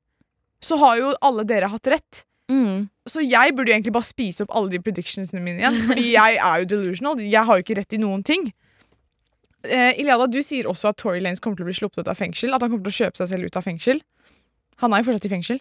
[0.63, 2.25] så har jo alle dere hatt rett.
[2.49, 2.89] Mm.
[3.09, 5.79] Så jeg burde jo egentlig bare spise opp alle de predictionsene mine igjen.
[5.89, 7.23] Fordi jeg er jo delusional.
[7.25, 8.51] Jeg har jo ikke rett i noen ting.
[9.67, 12.21] Uh, Iliada, du sier også at Tory Lanes kommer til å bli sluppet ut av
[12.21, 12.55] fengsel.
[12.55, 14.05] At han kommer til å kjøpe seg selv ut av fengsel.
[14.85, 15.61] Han er jo fortsatt i fengsel.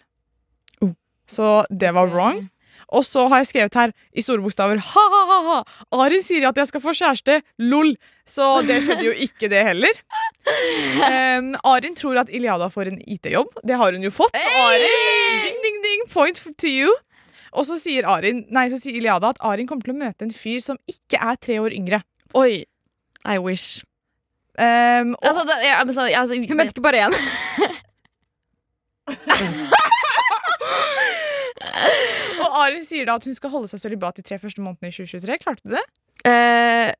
[0.84, 0.94] Oh.
[1.28, 2.46] Så det var wrong.
[2.88, 5.58] Og så har jeg skrevet her i store bokstaver ha-ha-ha!
[6.00, 7.40] Arin sier at jeg skal få kjæreste.
[7.60, 7.92] Lol.
[8.28, 10.02] Så det skjedde jo ikke, det heller.
[10.48, 13.50] Um, Arin tror at Iliada får en IT-jobb.
[13.68, 14.32] Det har hun jo fått.
[14.32, 14.62] Hey!
[14.62, 15.47] Arin,
[15.88, 16.92] ding, point to you.
[17.56, 20.34] Og så sier, Arin, nei, så sier Iliada at Arin kommer til å møte en
[20.36, 22.02] fyr som ikke er tre år yngre.
[22.36, 22.64] Oi.
[23.24, 23.80] I wish.
[24.58, 27.14] Um, og, Altså, det, jeg, altså, altså, Hun møtte ikke bare én.
[32.42, 34.94] og Arin sier da at hun skal holde seg sølibat de tre første månedene i
[34.96, 35.38] 2023.
[35.44, 35.84] Klarte du det?
[36.28, 36.90] eh,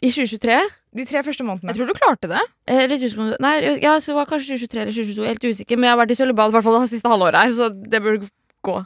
[0.00, 0.58] I 2023
[0.96, 1.70] De tre første månedene.
[1.70, 2.40] Jeg tror du klarte det.
[2.66, 5.26] eh, litt usikker, på Nei, ja, det var kanskje 2023 eller 2022.
[5.28, 8.30] Helt usikker, men jeg har vært i sølibat det siste halvåret her, så det burde
[8.64, 8.78] gå.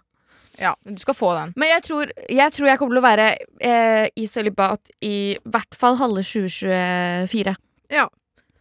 [0.60, 1.52] Ja, Du skal få den.
[1.56, 3.28] Men jeg tror jeg, tror jeg kommer til å være
[3.60, 7.56] eh, i sølibat i hvert fall halve 2024.
[7.90, 8.08] Ja.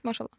[0.04, 0.34] Mashallah.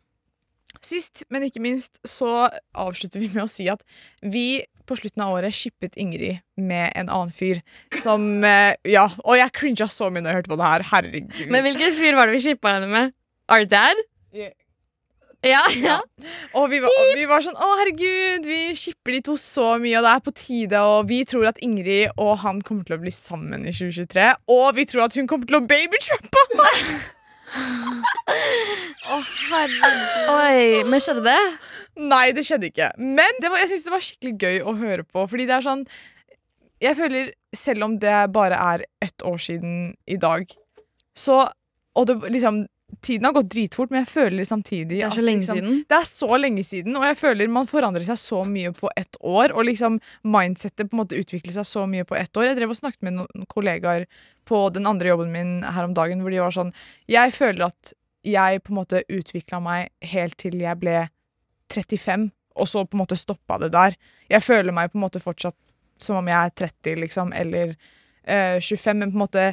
[0.85, 3.85] Sist, men ikke minst, så avslutter vi med å si at
[4.21, 7.61] vi på slutten av året shippet Ingrid med en annen fyr
[8.03, 10.89] som eh, Ja, og jeg cringa så mye når jeg hørte på det her.
[10.91, 11.41] Herregud.
[11.53, 13.17] Men hvilken fyr var det vi shippa henne med?
[13.53, 14.01] Our dad?
[14.35, 14.55] Yeah.
[15.45, 15.99] Ja, ja.
[16.57, 19.99] Og vi var, og vi var sånn Å, herregud, vi shipper de to så mye,
[19.99, 20.81] og det er på tide.
[20.81, 24.31] Og vi tror at Ingrid og han kommer til å bli sammen i 2023.
[24.55, 26.71] Og vi tror at hun kommer til å babytrappe!
[29.15, 30.03] Å, herregud.
[30.35, 31.39] Oi, men skjedde det?
[32.01, 32.91] Nei, det skjedde ikke.
[32.99, 35.27] Men var, jeg syns det var skikkelig gøy å høre på.
[35.31, 35.85] Fordi det er sånn
[36.83, 40.49] Jeg føler, selv om det bare er ett år siden i dag,
[41.15, 41.45] så
[41.95, 42.65] Og det liksom
[43.05, 45.81] Tiden har gått dritfort, men jeg føler samtidig Det er at så lenge liksom, siden.
[45.91, 49.19] Det er så lenge siden, og jeg føler man forandrer seg så mye på ett
[49.21, 49.53] år.
[49.53, 52.49] Og liksom mindsettet på en måte utvikler seg så mye på ett år.
[52.51, 54.07] Jeg drev og snakket med noen kollegaer
[54.49, 56.73] på den andre jobben min her om dagen, hvor de var sånn
[57.11, 57.93] Jeg føler at
[58.25, 60.97] jeg på en måte utvikla meg helt til jeg ble
[61.73, 63.97] 35, og så på en måte stoppa det der.
[64.31, 65.59] Jeg føler meg på en måte fortsatt
[66.01, 67.75] som om jeg er 30, liksom, eller
[68.25, 69.47] eh, 25, men på en måte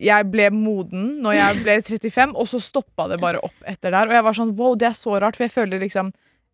[0.00, 4.10] jeg ble moden når jeg ble 35, og så stoppa det bare opp etter der.
[4.10, 6.12] Og jeg var sånn wow, det er så rart, for jeg føler liksom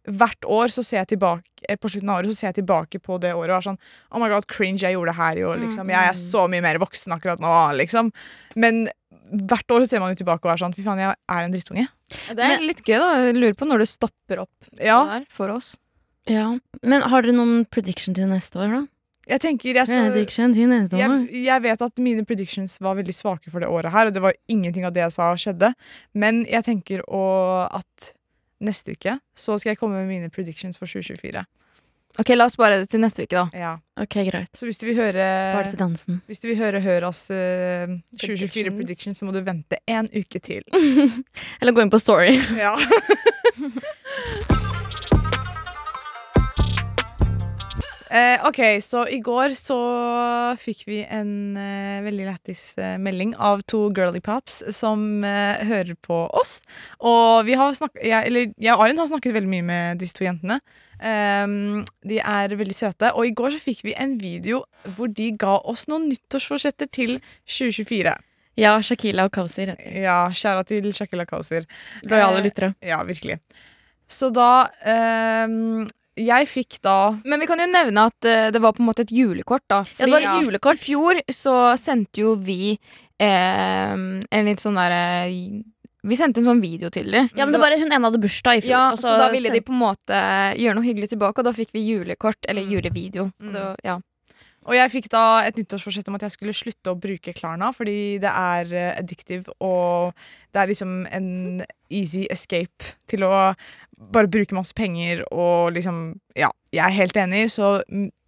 [0.09, 3.03] Hvert år så ser jeg tilbake eh, På slutten av året så ser jeg tilbake
[3.05, 3.76] på det året og er sånn
[4.09, 5.90] Oh my god, cringe, jeg gjorde det her i år, liksom.
[5.92, 8.09] Jeg er så mye mer voksen akkurat nå, liksom.
[8.57, 8.87] Men
[9.50, 11.53] hvert år så ser man jo tilbake og er sånn Fy faen, jeg er en
[11.53, 11.85] drittunge.
[12.33, 13.11] Det er litt gøy, da.
[13.26, 15.74] Jeg lurer på når det stopper opp Ja, der for oss.
[16.31, 16.48] Ja.
[16.81, 18.83] Men har dere noen prediction til neste år, da?
[19.30, 20.10] Jeg tenker jeg skal
[20.98, 24.22] jeg, jeg vet at mine predictions var veldig svake for det året her, og det
[24.24, 25.72] var ingenting av det jeg sa skjedde.
[26.18, 27.22] Men jeg tenker å,
[27.70, 28.12] at
[28.60, 31.46] neste uke så skal jeg komme med mine predictions for 2024.
[32.18, 33.46] Ok, La oss spare det til neste uke, da.
[33.54, 33.72] Ja.
[34.02, 34.50] Ok, greit.
[34.58, 36.20] Så hvis du vil høre Spar til dansen.
[36.26, 38.76] Hvis du vil høre Høras uh, 2024 Predictions.
[38.80, 40.66] predictions, så må du vente en uke til.
[41.60, 42.34] Eller gå inn på Story.
[42.58, 42.74] Ja.
[48.11, 49.77] Eh, ok, så i går så
[50.59, 55.94] fikk vi en eh, veldig lættis eh, melding av to girly pops som eh, hører
[56.03, 56.57] på oss.
[57.07, 60.18] Og vi har snakket, jeg, eller jeg og Arin har snakket veldig mye med disse
[60.18, 60.59] to jentene.
[61.01, 63.12] Um, de er veldig søte.
[63.14, 64.64] Og i går så fikk vi en video
[64.96, 67.14] hvor de ga oss noen nyttårsforsetter til
[67.46, 68.16] 2024.
[68.61, 69.73] Ja, Shakila og Kausir.
[69.87, 71.64] Ja, kjære til Shakila Kauser.
[72.11, 72.75] Lojale Eh, lyttere.
[72.83, 73.38] Ja, virkelig.
[74.11, 75.87] Så da ehm,
[76.20, 79.04] Jeg fikk da Men vi kan jo nevne at uh, det var på en måte
[79.06, 79.83] et julekort, da.
[79.98, 80.76] Ja, det var et julekort.
[80.80, 82.74] I fjor så sendte jo vi
[83.20, 85.02] eh, en litt sånn derre
[86.02, 87.28] Vi sendte en sånn video til dem.
[87.37, 88.72] Ja, men det var Hun ene hadde bursdag i fjor.
[88.72, 90.20] Ja, så, så da ville de på en måte
[90.56, 93.26] gjøre noe hyggelig tilbake, og da fikk vi julekort, eller julevideo.
[93.40, 93.52] Mm.
[93.52, 93.98] Det var- ja.
[94.68, 98.18] Og jeg fikk da et nyttårsforsett om at jeg skulle slutte å bruke Klarna, fordi
[98.20, 100.12] det er eh, addictive, og
[100.53, 101.31] det er liksom en
[101.88, 103.55] easy escape til å
[104.12, 107.81] bare bruke masse penger og liksom Ja, jeg er helt enig, så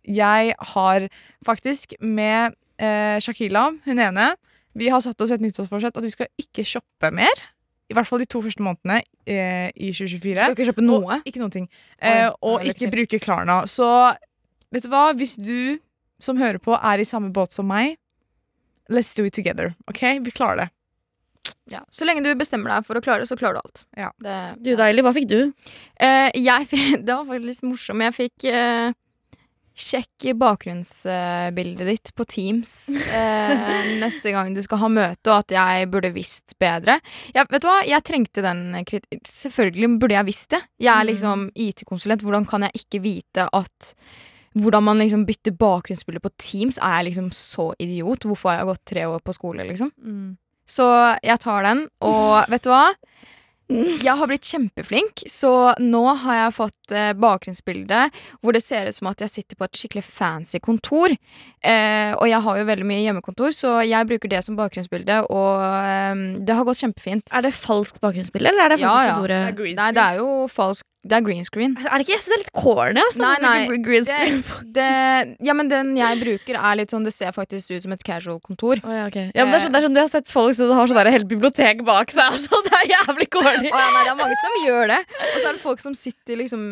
[0.05, 1.09] jeg har
[1.47, 4.33] faktisk med eh, Shakila, hun ene,
[4.75, 7.45] vi har satt oss et nyttårsforsett at vi skal ikke shoppe mer.
[7.93, 10.37] I hvert fall de to første månedene eh, i 2024.
[10.39, 11.03] Skal ikke kjøpe noe.
[11.05, 11.67] Og, ikke noen ting.
[12.01, 13.63] Eh, og ikke bruke Klarna.
[13.69, 13.87] Så
[14.73, 15.11] vet du hva?
[15.19, 15.77] Hvis du
[16.23, 17.97] som hører på, er i samme båt som meg,
[18.93, 19.75] let's do it together.
[19.91, 20.03] OK?
[20.25, 20.69] Vi klarer det.
[21.71, 21.81] Ja.
[21.95, 23.85] Så lenge du bestemmer deg for å klare det, så klarer du alt.
[23.99, 24.11] Ja.
[24.23, 25.39] Det, Du Deilig, hva fikk du?
[26.03, 28.05] Uh, jeg, fikk- det var faktisk litt morsomt.
[28.09, 28.93] Jeg fikk uh,
[29.73, 33.55] Sjekk bakgrunnsbildet ditt på Teams uh,
[34.03, 36.99] neste gang du skal ha møte, og at jeg burde visst bedre.
[37.33, 37.79] Ja, vet du hva?
[37.89, 39.23] Jeg trengte den kritikken.
[39.29, 40.61] Selvfølgelig burde jeg visst det.
[40.83, 41.11] Jeg er Mm.
[41.15, 42.23] liksom IT-konsulent.
[42.27, 43.95] Hvordan kan jeg ikke vite at
[44.59, 46.79] hvordan man liksom bytter bakgrunnsbilde på Teams?
[46.79, 48.27] Er jeg liksom så idiot?
[48.29, 49.93] Hvorfor har jeg gått tre år på skole, liksom?
[50.69, 50.87] Så
[51.25, 52.93] jeg tar den, og vet du hva?
[53.73, 58.05] Jeg har blitt kjempeflink, så nå har jeg fått eh, bakgrunnsbilde
[58.43, 61.15] hvor det ser ut som at jeg sitter på et skikkelig fancy kontor.
[61.63, 65.63] Eh, og jeg har jo veldig mye hjemmekontor, så jeg bruker det som bakgrunnsbilde, og
[65.63, 67.31] eh, det har gått kjempefint.
[67.35, 69.19] Er det falskt bakgrunnsbilde, eller er det faktisk ja.
[69.19, 69.53] kontoret?
[69.59, 71.73] Det er Nei, det er jo falsk Det er green screen.
[71.83, 72.15] Er det ikke?
[72.15, 73.01] Jeg synes det er litt corny.
[73.03, 74.69] Altså, Nei, nei, green Det, screen.
[74.77, 74.91] det,
[75.49, 78.39] ja, men den jeg bruker, er litt sånn Det ser faktisk ut som et casual
[78.45, 78.79] kontor.
[78.87, 79.19] Oh, ja, ok.
[79.35, 81.01] ja, men det, er sånn, det er sånn Du har sett folk som har sånn
[81.01, 82.23] der helt bibliotek bak seg.
[82.33, 83.71] Altså, det er jævlig corny.
[83.71, 85.01] Oh, ja, nei, det er mange som gjør det.
[85.19, 86.63] Og så er det folk som sitter liksom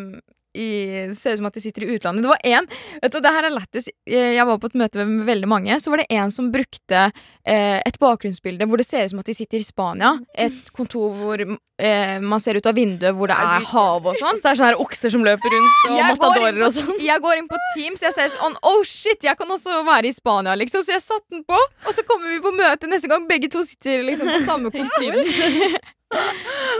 [0.53, 2.25] i, det ser ut som at de sitter i utlandet.
[2.25, 2.70] Det var
[3.03, 3.88] vet du, det her er lættis.
[4.11, 5.77] Jeg var på et møte med veldig mange.
[5.81, 7.03] Så var det en som brukte
[7.46, 10.16] eh, et bakgrunnsbilde hvor det ser ut som at de sitter i Spania.
[10.35, 14.40] Et kontor hvor eh, man ser ut av vinduet hvor det er hav og sånn.
[14.40, 16.99] Så det er sånne her okser som løper rundt, og Jeg matadorer og sånn.
[17.11, 20.16] jeg går inn på Teams, jeg ser sånn Oh shit, jeg kan også være i
[20.16, 20.83] Spania, liksom.
[20.83, 21.55] Så jeg satte den på,
[21.87, 23.31] og så kommer vi på møte neste gang.
[23.31, 25.23] Begge to sitter liksom på samme kontor.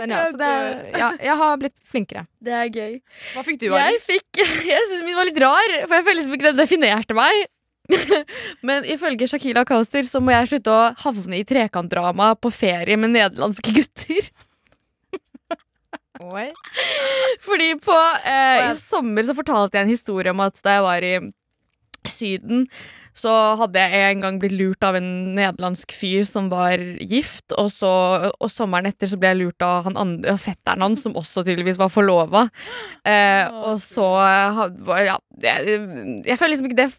[0.01, 0.51] Men ja, så det
[0.99, 2.27] Ja, jeg har blitt flinkere.
[2.43, 2.99] Det er gøy.
[3.35, 3.95] Hva fikk du, Ari?
[3.95, 7.17] Jeg fikk Jeg syns min var litt rar, for jeg føler liksom ikke den definerte
[7.19, 7.47] meg.
[8.67, 13.15] Men ifølge Shakila Kauster så må jeg slutte å havne i trekantdrama på ferie med
[13.17, 14.31] nederlandske gutter.
[16.21, 16.49] Oi.
[17.47, 17.97] Fordi på
[18.29, 18.71] eh.
[18.71, 21.15] I sommer så fortalte jeg en historie om at da jeg var i
[22.09, 22.65] Syden,
[23.15, 27.71] så hadde jeg en gang blitt lurt av en nederlandsk fyr som var gift, og,
[27.75, 27.91] så,
[28.41, 31.79] og sommeren etter så ble jeg lurt av han andre, fetteren hans, som også tydeligvis
[31.81, 32.47] var forlova.
[33.05, 34.07] Eh, og så
[35.07, 35.81] Ja, jeg,
[36.27, 36.91] jeg føler liksom ikke det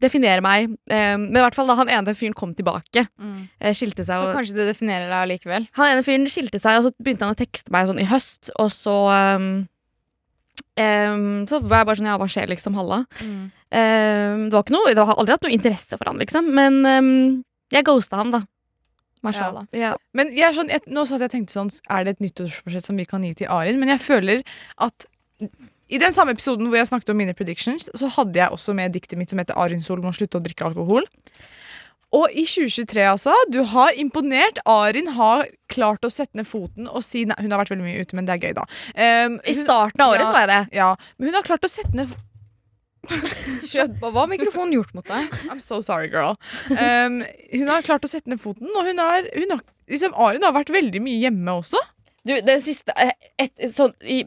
[0.00, 0.70] definerer meg.
[0.88, 3.48] Eh, men i hvert fall da han ene fyren kom tilbake, Mm.
[3.60, 5.66] eh, skilte seg Så og kanskje det definerer deg allikevel.
[5.76, 8.48] han ene fyren skilte seg, og så begynte han å tekste meg sånn i høst,
[8.58, 8.96] og så
[9.36, 9.68] um,
[10.80, 12.74] um, Så var jeg bare sånn Ja, hva skjer, liksom?
[12.78, 13.04] Halla.
[13.20, 13.50] Mm.
[13.70, 16.80] Um, det var ikke noe det har aldri hatt noe interesse for han, liksom, men
[16.86, 17.10] um,
[17.70, 18.40] jeg ghosta han, da.
[19.22, 19.66] Mashallah.
[19.76, 19.92] Ja.
[20.16, 22.96] Men jeg er sånn, jeg, nå satt jeg tenkte sånn Er det et nyttårsforsett som
[22.96, 23.76] vi kan gi til Arin?
[23.78, 24.40] Men jeg føler
[24.80, 25.04] at
[25.90, 28.94] i den samme episoden hvor jeg snakket om mine predictions, så hadde jeg også med
[28.94, 31.08] diktet mitt som heter 'Arin Sol må slutte å drikke alkohol'.
[32.16, 33.34] Og i 2023, altså.
[33.52, 34.58] Du har imponert.
[34.66, 38.02] Arin har klart å sette ned foten og si Nei, hun har vært veldig mye
[38.02, 38.64] ute, men det er gøy, da.
[38.96, 40.26] Um, I starten av året Ja.
[40.26, 40.76] så var jeg det.
[40.80, 42.10] Ja, men hun har klart å sette ned
[43.08, 45.32] Hva har mikrofonen gjort mot deg?
[45.48, 46.36] I'm so sorry, girl.
[46.70, 50.44] Um, hun har klart å sette ned foten, og hun har, hun har liksom, Arin
[50.44, 51.80] har vært veldig mye hjemme også.
[52.26, 54.18] Du, den siste eh, et, sånn i,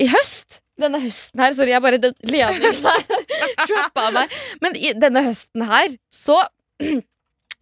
[0.00, 3.02] I høst Denne høsten her Sorry, jeg bare den ledningen her
[3.68, 4.32] trappa meg.
[4.64, 6.38] Men i denne høsten her så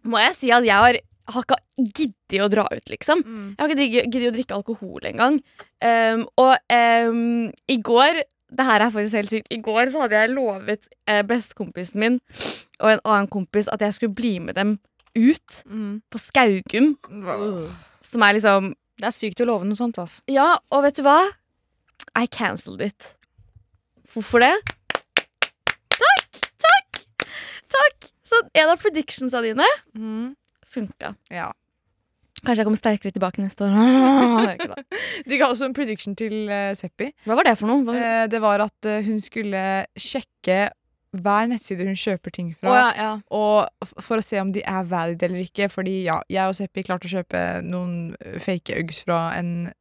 [0.07, 3.19] må jeg si at jeg har har ikke giddet å dra ut, liksom.
[3.25, 3.47] Mm.
[3.51, 5.39] Jeg har ikke giddet å drikke alkohol engang.
[5.83, 9.47] Um, og um, i går Det her er faktisk helt sykt.
[9.51, 12.19] I går så hadde jeg lovet eh, bestekompisen min
[12.79, 14.77] og en annen kompis at jeg skulle bli med dem
[15.17, 16.01] ut Mm.
[16.11, 16.93] på Skaugum.
[18.01, 20.21] Som er liksom Det er sykt å love noe sånt, ass.
[20.27, 21.19] Ja, og vet du hva?
[22.17, 23.15] I cancelled it.
[24.13, 24.53] Hvorfor det?
[25.97, 26.39] Takk!
[26.63, 27.03] Takk!
[27.69, 28.07] Takk!
[28.25, 30.35] Så en av predictionsa dine Mm.
[30.65, 31.15] funka.
[31.29, 31.51] Ja.
[32.47, 34.65] Kanskje jeg kommer sterkere tilbake neste år.
[35.29, 37.11] De ga også en prediction til uh, Seppi.
[37.27, 37.83] Hva var det for noe?
[37.83, 37.95] Hva?
[37.99, 39.63] Uh, det var at uh, hun skulle
[39.99, 40.67] sjekke
[41.17, 42.77] hver nettside hun kjøper ting fra, fra.
[42.77, 43.11] ja, ja.
[43.33, 45.69] Og for å se om de er valid eller ikke.
[45.71, 49.71] Fordi ja, jeg og Seppi klarte å kjøpe noen eh, fake Uggs fra en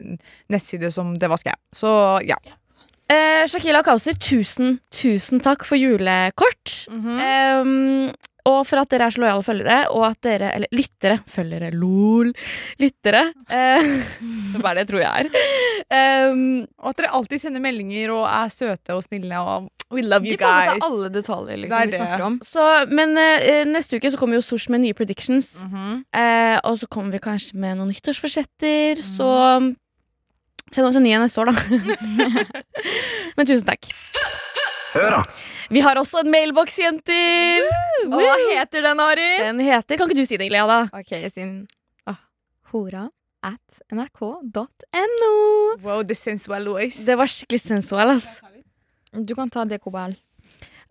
[0.53, 1.59] nettside som det var skam.
[1.75, 1.91] Så
[2.27, 2.39] ja.
[3.11, 6.73] Eh, Shakila Kauser, tusen, tusen takk for julekort.
[6.91, 7.21] Mhm.
[7.23, 8.15] Em,
[8.47, 11.19] og for at dere er så lojale følgere, og at dere Eller lyttere.
[11.27, 12.31] Følgere, lol.
[12.83, 13.23] Lyttere.
[13.51, 13.87] Eh,
[14.53, 16.31] det er bare det jeg tror jeg er.
[16.31, 16.45] Um,
[16.83, 19.39] Og at dere alltid sender meldinger og er søte og snille.
[19.43, 20.71] Og we love De you får med guys.
[20.73, 21.99] seg alle detaljer Det liksom, vi det.
[22.01, 22.39] snakker om.
[22.43, 25.53] så, men eh, neste uke så kommer jo Sosh med nye predictions.
[25.67, 26.05] Mhm.
[26.15, 28.99] Eh, og så kommer vi kanskje med noen nyttårsforsetter.
[29.03, 29.29] Så
[30.75, 31.57] send oss en ny en neste år, da.
[33.39, 33.87] men tusen takk.
[34.97, 35.21] Hør da!
[35.73, 37.67] Vi har også en mailboks, jenter.
[38.07, 39.31] Og hva heter den, Ari?
[39.43, 40.79] Den heter Kan ikke du si det, Ilea, da?
[40.95, 41.57] Ok, sin
[42.09, 42.21] ah,
[42.73, 43.09] Hora
[43.47, 45.33] at nrk.no.
[45.85, 47.05] Wow, the sensual voice.
[47.07, 48.41] Det var skikkelig sensual, ass.
[49.13, 50.17] Du kan ta Dekobal.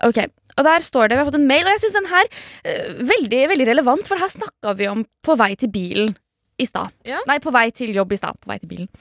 [0.03, 0.19] Ok,
[0.57, 3.07] og der står det, Vi har fått en mail, og jeg syns den her uh,
[3.11, 6.13] veldig, veldig relevant, for her snakka vi om på vei til bilen
[6.59, 6.91] i stad.
[7.07, 7.21] Ja.
[7.27, 8.39] Nei, på vei til jobb i stad.
[8.43, 8.91] På vei til bilen.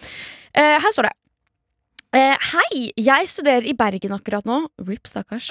[0.54, 1.14] Uh, her står det.
[2.14, 4.60] Eh, hei, jeg studerer i Bergen akkurat nå.
[4.86, 5.48] RIP, stakkars.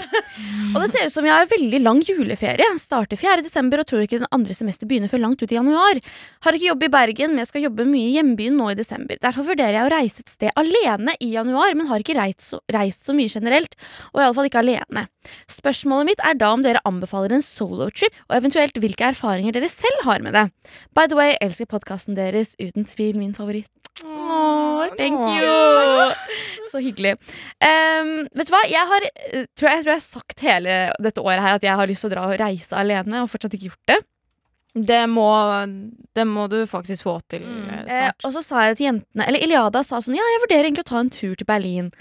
[0.74, 2.70] Og det ser ut som jeg har veldig lang juleferie.
[2.80, 3.44] Starter 4.
[3.44, 6.00] desember og tror ikke den andre semester begynner før langt ut i januar.
[6.46, 9.20] Har ikke jobb i Bergen, men jeg skal jobbe mye i hjembyen nå i desember.
[9.20, 12.62] Derfor vurderer jeg å reise et sted alene i januar, men har ikke reist så,
[12.72, 13.76] reist så mye generelt,
[14.14, 15.08] og iallfall ikke alene.
[15.52, 20.08] Spørsmålet mitt er da om dere anbefaler en solotrip, og eventuelt hvilke erfaringer dere selv
[20.08, 20.48] har med det.
[20.96, 22.56] By the way, elsker podkasten deres.
[22.64, 23.68] Uten tvil min favoritt.
[24.08, 24.23] Åh,
[24.98, 26.14] thank you!
[26.72, 27.16] Så hyggelig.
[27.62, 30.78] Um, vet du hva, jeg har, eh, tror jeg, jeg tror jeg har sagt hele
[31.06, 33.54] dette året her at jeg har lyst til å dra og reise alene, og fortsatt
[33.58, 34.00] ikke gjort det.
[34.74, 35.28] Det må,
[36.18, 37.68] det må du faktisk få til Mm.
[37.70, 40.66] eh, Eh, og så sa jeg til jentene Eller Iliada sa sånn Ja, jeg vurderer
[40.66, 41.92] egentlig å ta en tur til Berlin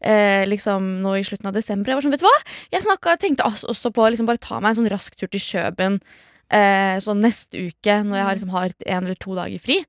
[0.00, 2.38] eh, Liksom nå i slutten av desember Jeg var sånn, vet du hva?
[2.72, 5.28] Jeg snakket, tenkte også, også på å liksom bare ta meg en sånn rask tur
[5.28, 6.00] til Kjøben
[6.48, 9.82] eh, Sånn neste uke Når jeg har, liksom, har en eller to dager fri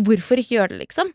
[0.00, 1.12] Hvorfor ikke gjøre det liksom?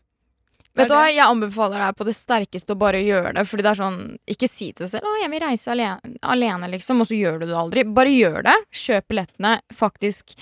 [0.76, 3.46] Vet du hva, Jeg anbefaler deg på det sterkeste å bare gjøre det.
[3.48, 6.70] Fordi det er sånn, Ikke si til deg selv 'Å, jeg vil reise alene', alene,
[6.70, 7.84] liksom, og så gjør du det aldri.
[7.94, 8.56] Bare gjør det.
[8.72, 9.60] Kjøp billettene.
[9.72, 10.34] Faktisk.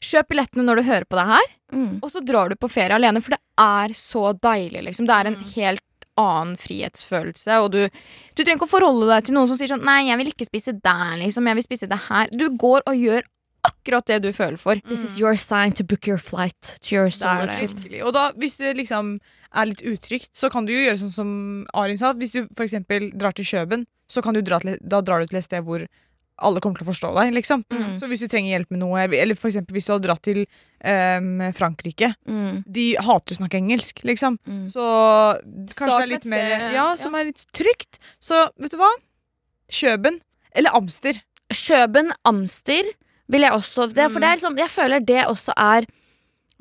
[0.00, 1.98] Kjøp billettene når du hører på det her, Mm.
[2.02, 3.20] og så drar du på ferie alene.
[3.22, 5.06] For det er så deilig, liksom.
[5.06, 5.52] Det er en Mm.
[5.54, 5.80] helt
[6.16, 7.62] annen frihetsfølelse.
[7.64, 7.88] Og du,
[8.34, 10.46] du trenger ikke å forholde deg til noen som sier sånn 'Nei, jeg vil ikke
[10.48, 11.46] spise der', liksom.
[11.46, 12.28] Jeg vil spise det her.
[12.32, 13.22] Du går og gjør
[13.66, 14.74] akkurat det du føler for.
[14.86, 17.56] This is your sign to book your flight To your solo det.
[17.58, 18.02] trip.
[18.04, 19.20] Og da, hvis du liksom
[19.54, 21.30] er litt utrygt, så kan du jo gjøre sånn som
[21.76, 22.12] Arin sa.
[22.12, 25.40] Hvis du eksempel drar til Kjøben, så kan du dra til, da drar du til
[25.40, 25.86] et sted hvor
[26.38, 27.64] alle kommer til å forstå deg, liksom.
[27.72, 27.96] Mm.
[27.98, 30.44] Så hvis du trenger hjelp med noe, eller for eksempel hvis du har dratt til
[30.44, 32.62] um, Frankrike Mm.
[32.68, 34.38] De hater å snakke engelsk, liksom.
[34.46, 34.68] Mm.
[34.70, 36.86] Så kanskje Start det er litt mer Ja, Ja, ja.
[37.00, 37.98] som er litt trygt.
[38.22, 38.90] Så vet du hva?
[39.72, 40.20] Kjøben.
[40.54, 41.18] Eller Amster.
[41.52, 42.92] Kjøben, Amster
[43.28, 45.88] vil jeg også det, For det er liksom, jeg føler det også er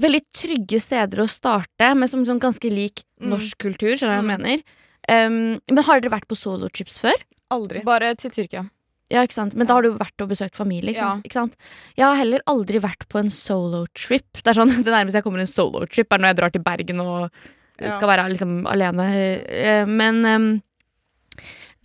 [0.02, 3.32] veldig trygge steder å starte, men som, som ganske lik Mm.
[3.32, 3.96] norsk kultur.
[3.98, 4.30] Skjønner du hva Mm.
[4.30, 4.64] jeg mener?
[5.10, 7.16] Um, men har dere vært på solotrips før?
[7.50, 7.82] Aldri.
[7.84, 8.70] Bare til Tyrkia.
[9.10, 9.56] Ja, ikke sant?
[9.56, 10.92] Men da har du vært og besøkt familie.
[10.94, 11.14] Ikke Ja.
[11.16, 11.24] sant?
[11.26, 11.56] Ikke sant?
[11.98, 14.28] Jeg har heller aldri vært på en solotrip.
[14.44, 17.00] Det er sånn, det nærmeste jeg kommer en solotrip, er når jeg drar til Bergen
[17.02, 17.32] og
[17.80, 17.90] Ja.
[17.90, 19.06] skal være liksom alene.
[19.48, 20.62] Eh, Men um,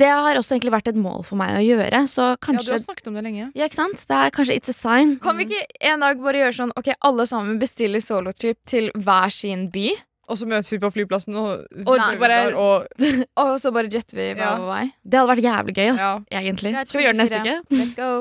[0.03, 2.81] det har også egentlig vært et mål for meg å gjøre, så Ja, du har
[2.83, 3.49] snakket om det lenge.
[3.55, 4.03] Ja, ikke sant?
[4.11, 5.17] Det er kanskje it's a sign.
[5.23, 5.63] Kan vi ikke
[5.93, 9.93] en dag bare gjøre sånn Ok, alle sammen bestiller solotrip til hver sin by,
[10.33, 12.87] Og så møtes vi på flyplassen og, Og Nei, bare- og
[13.43, 14.85] og så bare jetter vi hver vår vei?
[15.05, 16.41] Det hadde vært jævlig gøy, ass, Ja.
[16.41, 16.73] egentlig.
[16.89, 17.59] Skal vi gjøre det neste 24.
[17.59, 17.81] uke?
[17.83, 18.13] Let's go.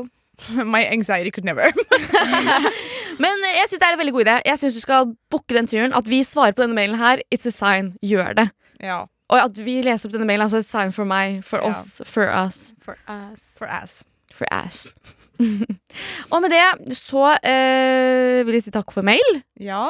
[0.76, 1.70] My anxiety could never.
[3.22, 4.36] Men eh, jeg syns det er en veldig god idé.
[4.50, 5.94] Jeg synes du skal booke den turen.
[5.98, 7.94] At vi svarer på denne mailen her, it's a sign.
[8.02, 8.48] Gjør det.
[8.82, 9.04] ja.
[9.32, 11.70] Og at vi leser opp denne mailen, er også et sign for meg, for Ja.
[11.72, 13.45] oss, for us, For us.
[13.58, 14.03] For ass.
[14.36, 14.93] for ass.
[16.32, 19.41] og med det så eh, vil jeg si takk for mail.
[19.60, 19.88] Ja.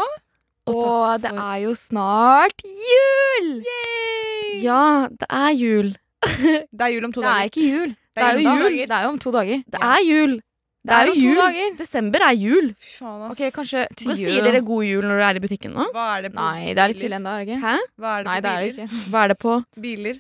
[0.70, 3.50] Og Og det for- er jo snart jul!
[3.66, 4.62] Yay!
[4.64, 5.96] Ja, det er jul.
[6.72, 7.34] Det er jul om to dager.
[7.34, 7.96] Det er ikke jul.
[8.16, 8.70] Det er jo jul jo jul.
[8.70, 8.86] dager.
[8.86, 9.64] Det er jo om to dager.
[9.74, 10.42] Det er jul.
[10.82, 11.36] Det er jo om to jul.
[11.38, 11.74] dager.
[11.78, 12.72] Desember er jul.
[12.82, 13.32] Fy faen, ass.
[13.36, 14.32] Ok, kanskje til Hva jul.
[14.32, 15.84] Sier dere god jul når du er i butikken nå?
[15.94, 17.60] Hva er det på Nei, det er litt til ennå, er det ikke?
[17.62, 17.76] Hæ?
[18.02, 18.90] Hva er det Nei, på det er det biler?
[18.90, 19.02] ikke.
[19.14, 19.54] Hva er det på?
[19.86, 20.18] Biler.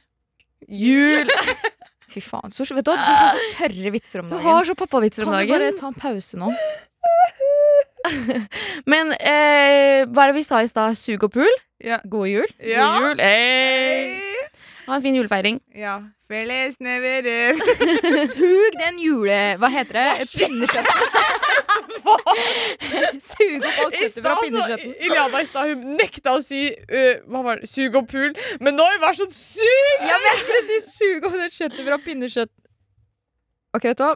[0.69, 1.33] Jul!
[2.11, 2.53] Fy faen.
[2.53, 4.45] Så, vet du du har så tørre vitser om Du dagen.
[4.51, 6.51] har så pappavitser om kan du bare ta en pause nå?
[8.91, 10.97] Men eh, hva er det vi sa i stad?
[10.99, 11.53] Sug og pul?
[11.81, 11.97] Ja.
[12.05, 12.49] God jul.
[12.61, 12.87] Ja.
[12.99, 13.23] God jul.
[13.23, 14.17] Hey.
[14.17, 14.49] Hey.
[14.87, 15.59] Ha en fin julefeiring.
[15.77, 15.99] Ja.
[16.31, 17.57] Felles neverer.
[18.31, 19.39] Sug den jule...
[19.59, 20.27] Hva heter det?
[20.31, 21.01] Pinnekjøttet.
[23.31, 24.93] Sug opp alt kjøttet fra stad pinnekjøtten.
[25.03, 28.31] Iliana i stad hun nekta å si uh, hva var det, sug opp pul,
[28.63, 30.07] men nå har hun vært sånn sug!
[30.07, 32.53] Ja, men jeg skulle si sug opp det kjøttet fra pinnekjøtt.
[33.75, 34.15] Ok, vet du hva?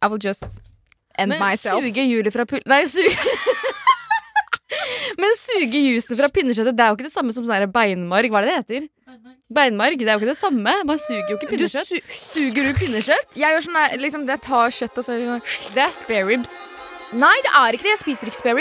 [0.00, 0.62] I will just
[1.20, 1.84] end Men myself.
[1.84, 2.64] suge julet fra pul...
[2.70, 3.12] Nei, suge
[5.20, 8.30] Men suge jusen fra pinnekjøttet Det er jo ikke det samme som sånn beinmarg.
[8.30, 8.88] Hva er det det heter?
[9.50, 9.98] Beinmarg.
[9.98, 10.74] Det er jo ikke det samme.
[10.86, 11.90] Man suger jo ikke Du pinnekjøtt.
[11.90, 13.34] su Suger du pinnekjøtt?
[13.34, 16.56] jeg gjør sånn der, liksom, jeg tar kjøtt og så sånn Det er spare ribs.
[17.12, 17.96] Nei, det er ikke det.
[17.96, 18.60] Jeg spiser ikke spare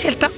[0.00, 0.28] Tjelta.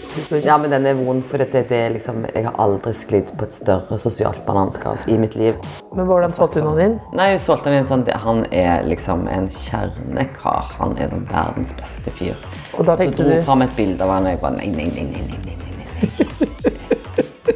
[0.42, 3.46] Ja, men den er vond, for det, det er liksom, jeg har aldri sklidd på
[3.46, 5.54] et større sosialt bananskall i mitt liv.
[5.94, 6.96] Men hvordan solgte hun han inn?
[7.14, 10.72] Nei, hun solgte Han inn sånn, han er liksom en kjernekar.
[10.80, 12.34] Han er sånn verdens beste fyr.
[12.74, 14.58] Og da Så tenkte dro du hun fram et bilde av han, og jeg bare
[14.58, 16.42] nei, nei, nei, nei, nei, nei, nei.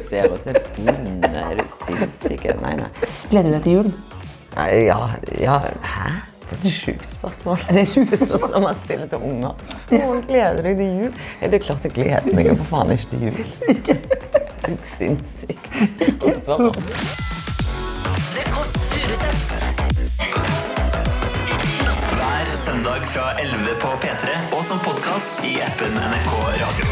[0.07, 2.47] Ser ut som en bonde, er du sinnssyk?
[2.63, 2.89] Nei, nei.
[3.27, 3.91] Gleder du deg til jul?
[4.55, 5.01] Nei, Ja,
[5.43, 6.36] ja, hæ?
[6.47, 7.57] For et sjukt spørsmål.
[7.69, 9.51] Det er sjukt som man stiller til unger.
[9.91, 11.17] Å, gleder du deg til jul?
[11.41, 13.37] Er det er klart jeg gleder meg for faen ikke til jul.
[14.57, 16.79] Det er sinnssykt å spørre om.
[22.17, 26.33] Hver søndag fra 11 på P3 og som podkast i appen NRK
[26.63, 26.85] Radio.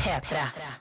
[0.00, 0.75] P3.